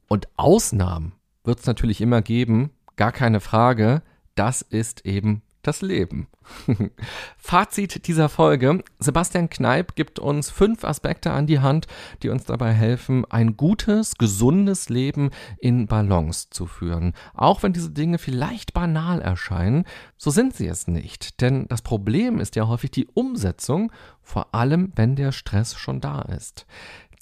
Und 0.08 0.28
Ausnahmen 0.36 1.12
wird 1.44 1.60
es 1.60 1.66
natürlich 1.66 2.00
immer 2.00 2.22
geben, 2.22 2.70
gar 2.96 3.12
keine 3.12 3.38
Frage. 3.38 4.02
Das 4.34 4.60
ist 4.60 5.06
eben 5.06 5.42
das 5.66 5.82
Leben. 5.82 6.28
Fazit 7.36 8.06
dieser 8.06 8.28
Folge. 8.28 8.82
Sebastian 8.98 9.50
Kneip 9.50 9.94
gibt 9.96 10.18
uns 10.18 10.50
fünf 10.50 10.84
Aspekte 10.84 11.32
an 11.32 11.46
die 11.46 11.60
Hand, 11.60 11.86
die 12.22 12.28
uns 12.28 12.44
dabei 12.44 12.72
helfen, 12.72 13.24
ein 13.30 13.56
gutes, 13.56 14.16
gesundes 14.16 14.88
Leben 14.88 15.30
in 15.58 15.86
Balance 15.86 16.48
zu 16.50 16.66
führen. 16.66 17.14
Auch 17.34 17.62
wenn 17.62 17.72
diese 17.72 17.90
Dinge 17.90 18.18
vielleicht 18.18 18.72
banal 18.74 19.20
erscheinen, 19.20 19.84
so 20.16 20.30
sind 20.30 20.54
sie 20.54 20.68
es 20.68 20.86
nicht. 20.86 21.40
Denn 21.40 21.66
das 21.68 21.82
Problem 21.82 22.38
ist 22.38 22.56
ja 22.56 22.68
häufig 22.68 22.90
die 22.90 23.08
Umsetzung, 23.14 23.92
vor 24.22 24.54
allem 24.54 24.92
wenn 24.96 25.16
der 25.16 25.32
Stress 25.32 25.76
schon 25.76 26.00
da 26.00 26.22
ist. 26.22 26.66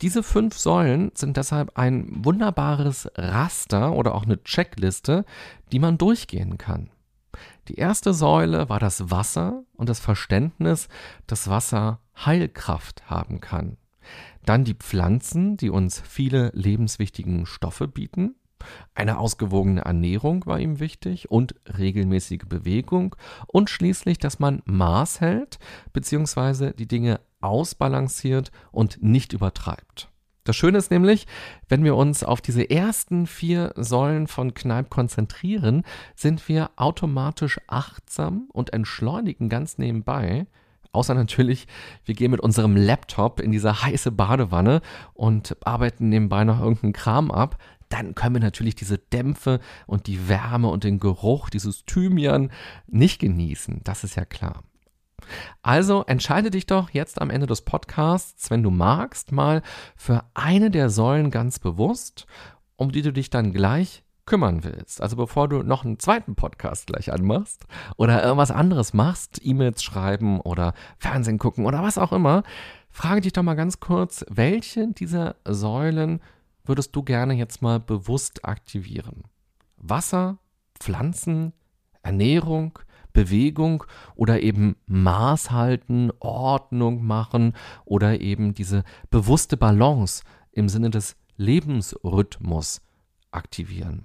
Diese 0.03 0.23
fünf 0.23 0.59
Säulen 0.59 1.13
sind 1.15 1.37
deshalb 1.37 1.79
ein 1.79 2.09
wunderbares 2.25 3.11
Raster 3.15 3.93
oder 3.93 4.15
auch 4.15 4.25
eine 4.25 4.43
Checkliste, 4.43 5.25
die 5.73 5.79
man 5.79 5.99
durchgehen 5.99 6.59
kann. 6.59 6.91
Die 7.69 7.77
erste 7.77 8.15
Säule 8.15 8.69
war 8.69 8.79
das 8.79 9.11
Wasser 9.11 9.65
und 9.75 9.89
das 9.89 10.01
Verständnis, 10.01 10.89
dass 11.27 11.49
Wasser 11.49 12.01
Heilkraft 12.17 13.09
haben 13.11 13.41
kann. 13.41 13.77
Dann 14.45 14.65
die 14.65 14.75
Pflanzen, 14.75 15.57
die 15.57 15.71
uns 15.71 16.01
viele 16.01 16.51
lebenswichtigen 16.55 17.47
Stoffe 17.47 17.89
bieten. 17.89 18.35
Eine 18.95 19.19
ausgewogene 19.19 19.83
Ernährung 19.83 20.47
war 20.47 20.59
ihm 20.59 20.81
wichtig 20.81 21.31
und 21.31 21.55
regelmäßige 21.79 22.45
Bewegung 22.49 23.17
und 23.47 23.71
schließlich, 23.71 24.19
dass 24.19 24.39
man 24.39 24.63
Maß 24.65 25.21
hält 25.21 25.59
bzw. 25.93 26.73
die 26.73 26.89
Dinge 26.89 27.21
ausbalanciert 27.41 28.51
und 28.73 29.03
nicht 29.03 29.33
übertreibt. 29.33 30.09
Das 30.45 30.57
Schöne 30.57 30.77
ist 30.77 30.91
nämlich, 30.91 31.27
wenn 31.71 31.85
wir 31.85 31.97
uns 31.97 32.23
auf 32.23 32.43
diese 32.43 32.69
ersten 32.69 33.27
vier 33.27 33.73
Säulen 33.77 34.27
von 34.27 34.53
Kneipp 34.53 34.91
konzentrieren, 34.91 35.85
sind 36.15 36.49
wir 36.51 36.71
automatisch 36.77 37.59
achtsam 37.67 38.49
und 38.53 38.75
entschleunigen 38.75 39.49
ganz 39.49 39.79
nebenbei. 39.79 40.47
Außer 40.93 41.15
natürlich, 41.15 41.67
wir 42.05 42.15
gehen 42.15 42.31
mit 42.31 42.41
unserem 42.41 42.77
Laptop 42.77 43.41
in 43.41 43.53
diese 43.53 43.83
heiße 43.83 44.13
Badewanne 44.13 44.83
und 45.15 45.57
arbeiten 45.65 46.11
nebenbei 46.11 46.45
noch 46.45 46.61
irgendeinen 46.61 46.93
Kram 46.93 47.31
ab. 47.31 47.57
Dann 47.89 48.15
können 48.15 48.37
wir 48.37 48.43
natürlich 48.43 48.75
diese 48.75 48.99
Dämpfe 48.99 49.61
und 49.87 50.07
die 50.07 50.29
Wärme 50.29 50.69
und 50.69 50.85
den 50.85 51.01
Geruch 51.01 51.49
dieses 51.49 51.87
Thymian 51.87 52.51
nicht 52.87 53.19
genießen. 53.19 53.81
Das 53.83 54.05
ist 54.05 54.15
ja 54.15 54.27
klar. 54.27 54.63
Also 55.63 56.05
entscheide 56.07 56.51
dich 56.51 56.67
doch 56.67 56.91
jetzt 56.91 57.21
am 57.21 57.31
Ende 57.31 57.47
des 57.47 57.63
Podcasts, 57.63 58.51
wenn 58.51 58.63
du 58.63 58.71
magst, 58.71 59.33
mal 59.33 59.63
für 59.97 60.25
eine 60.35 60.71
der 60.71 60.91
Säulen 60.91 61.31
ganz 61.31 61.59
bewusst, 61.59 62.27
um 62.77 62.93
die 62.93 63.03
du 63.03 63.13
dich 63.13 63.31
dann 63.31 63.53
gleich 63.53 64.05
kümmern 64.27 64.65
willst, 64.65 65.03
also 65.03 65.17
bevor 65.17 65.49
du 65.49 65.63
noch 65.63 65.85
einen 65.85 65.99
zweiten 65.99 66.35
Podcast 66.35 66.87
gleich 66.87 67.13
anmachst 67.13 67.67
oder 67.97 68.23
irgendwas 68.23 68.51
anderes 68.51 68.95
machst, 68.95 69.41
E-Mails 69.43 69.83
schreiben 69.83 70.41
oder 70.41 70.73
Fernsehen 70.99 71.39
gucken 71.39 71.67
oder 71.67 71.83
was 71.83 71.99
auch 71.99 72.13
immer, 72.13 72.43
frage 72.91 73.21
dich 73.21 73.33
doch 73.33 73.43
mal 73.43 73.55
ganz 73.55 73.81
kurz, 73.81 74.25
welche 74.31 74.89
dieser 74.93 75.37
Säulen 75.45 76.21
würdest 76.65 76.97
du 76.97 77.03
gerne 77.03 77.35
jetzt 77.35 77.61
mal 77.61 77.81
bewusst 77.81 78.45
aktivieren? 78.45 79.25
Wasser, 79.77 80.39
Pflanzen, 80.81 81.53
Ernährung, 82.03 82.79
Bewegung 83.15 83.85
oder 84.15 84.43
eben 84.43 84.77
Maß 84.87 85.51
halten, 85.51 86.11
Ordnung 86.21 87.03
machen 87.03 87.55
oder 87.87 88.21
eben 88.21 88.53
diese 88.53 88.85
bewusste 89.09 89.57
Balance 89.57 90.23
im 90.53 90.69
Sinne 90.69 90.91
des 90.91 91.17
Lebensrhythmus 91.39 92.83
aktivieren. 93.31 94.05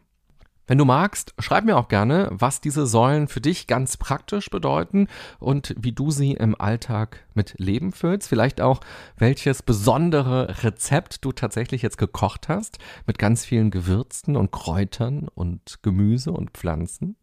Wenn 0.70 0.78
du 0.78 0.86
magst, 0.86 1.34
schreib 1.40 1.66
mir 1.66 1.78
auch 1.78 1.88
gerne, 1.88 2.30
was 2.32 2.62
diese 2.62 2.86
Säulen 2.86 3.28
für 3.28 3.42
dich 3.42 3.66
ganz 3.66 3.98
praktisch 3.98 4.52
bedeuten 4.52 5.08
und 5.40 5.74
wie 5.80 5.94
du 5.94 6.12
sie 6.12 6.34
im 6.34 6.54
Alltag 6.62 7.26
mit 7.34 7.56
Leben 7.58 7.92
füllst. 7.92 8.30
Vielleicht 8.30 8.62
auch, 8.62 8.82
welches 9.18 9.64
besondere 9.64 10.64
Rezept 10.64 11.26
du 11.26 11.32
tatsächlich 11.32 11.82
jetzt 11.82 11.98
gekocht 11.98 12.50
hast 12.50 12.78
mit 13.08 13.18
ganz 13.18 13.46
vielen 13.46 13.72
Gewürzen 13.72 14.36
und 14.36 14.52
Kräutern 14.52 15.28
und 15.34 15.80
Gemüse 15.82 16.32
und 16.32 16.52
Pflanzen. 16.52 17.16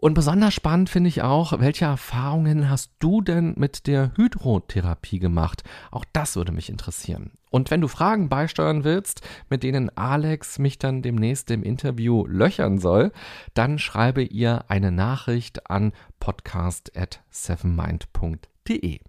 Und 0.00 0.14
besonders 0.14 0.54
spannend 0.54 0.90
finde 0.90 1.08
ich 1.08 1.22
auch, 1.22 1.58
welche 1.58 1.86
Erfahrungen 1.86 2.70
hast 2.70 2.92
du 3.00 3.20
denn 3.20 3.54
mit 3.56 3.88
der 3.88 4.12
Hydrotherapie 4.14 5.18
gemacht? 5.18 5.64
Auch 5.90 6.04
das 6.12 6.36
würde 6.36 6.52
mich 6.52 6.70
interessieren. 6.70 7.32
Und 7.50 7.72
wenn 7.72 7.80
du 7.80 7.88
Fragen 7.88 8.28
beisteuern 8.28 8.84
willst, 8.84 9.22
mit 9.50 9.64
denen 9.64 9.90
Alex 9.96 10.60
mich 10.60 10.78
dann 10.78 11.02
demnächst 11.02 11.50
im 11.50 11.64
Interview 11.64 12.24
löchern 12.28 12.78
soll, 12.78 13.10
dann 13.54 13.80
schreibe 13.80 14.22
ihr 14.22 14.66
eine 14.68 14.92
Nachricht 14.92 15.68
an 15.68 15.90
podcast@sevenmind.de. 16.20 19.00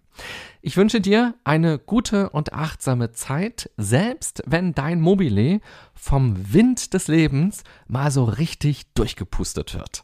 Ich 0.63 0.75
wünsche 0.75 1.02
dir 1.02 1.36
eine 1.43 1.78
gute 1.78 2.32
und 2.32 2.54
achtsame 2.54 3.12
Zeit, 3.12 3.69
selbst 3.78 4.41
wenn 4.47 4.73
dein 4.73 5.02
Mobile 5.02 5.62
vom 5.93 6.52
Wind 6.52 6.95
des 6.95 7.08
Lebens 7.08 7.63
mal 7.88 8.10
so 8.10 8.23
richtig 8.23 8.91
durchgepustet 8.95 9.75
wird. 9.75 10.04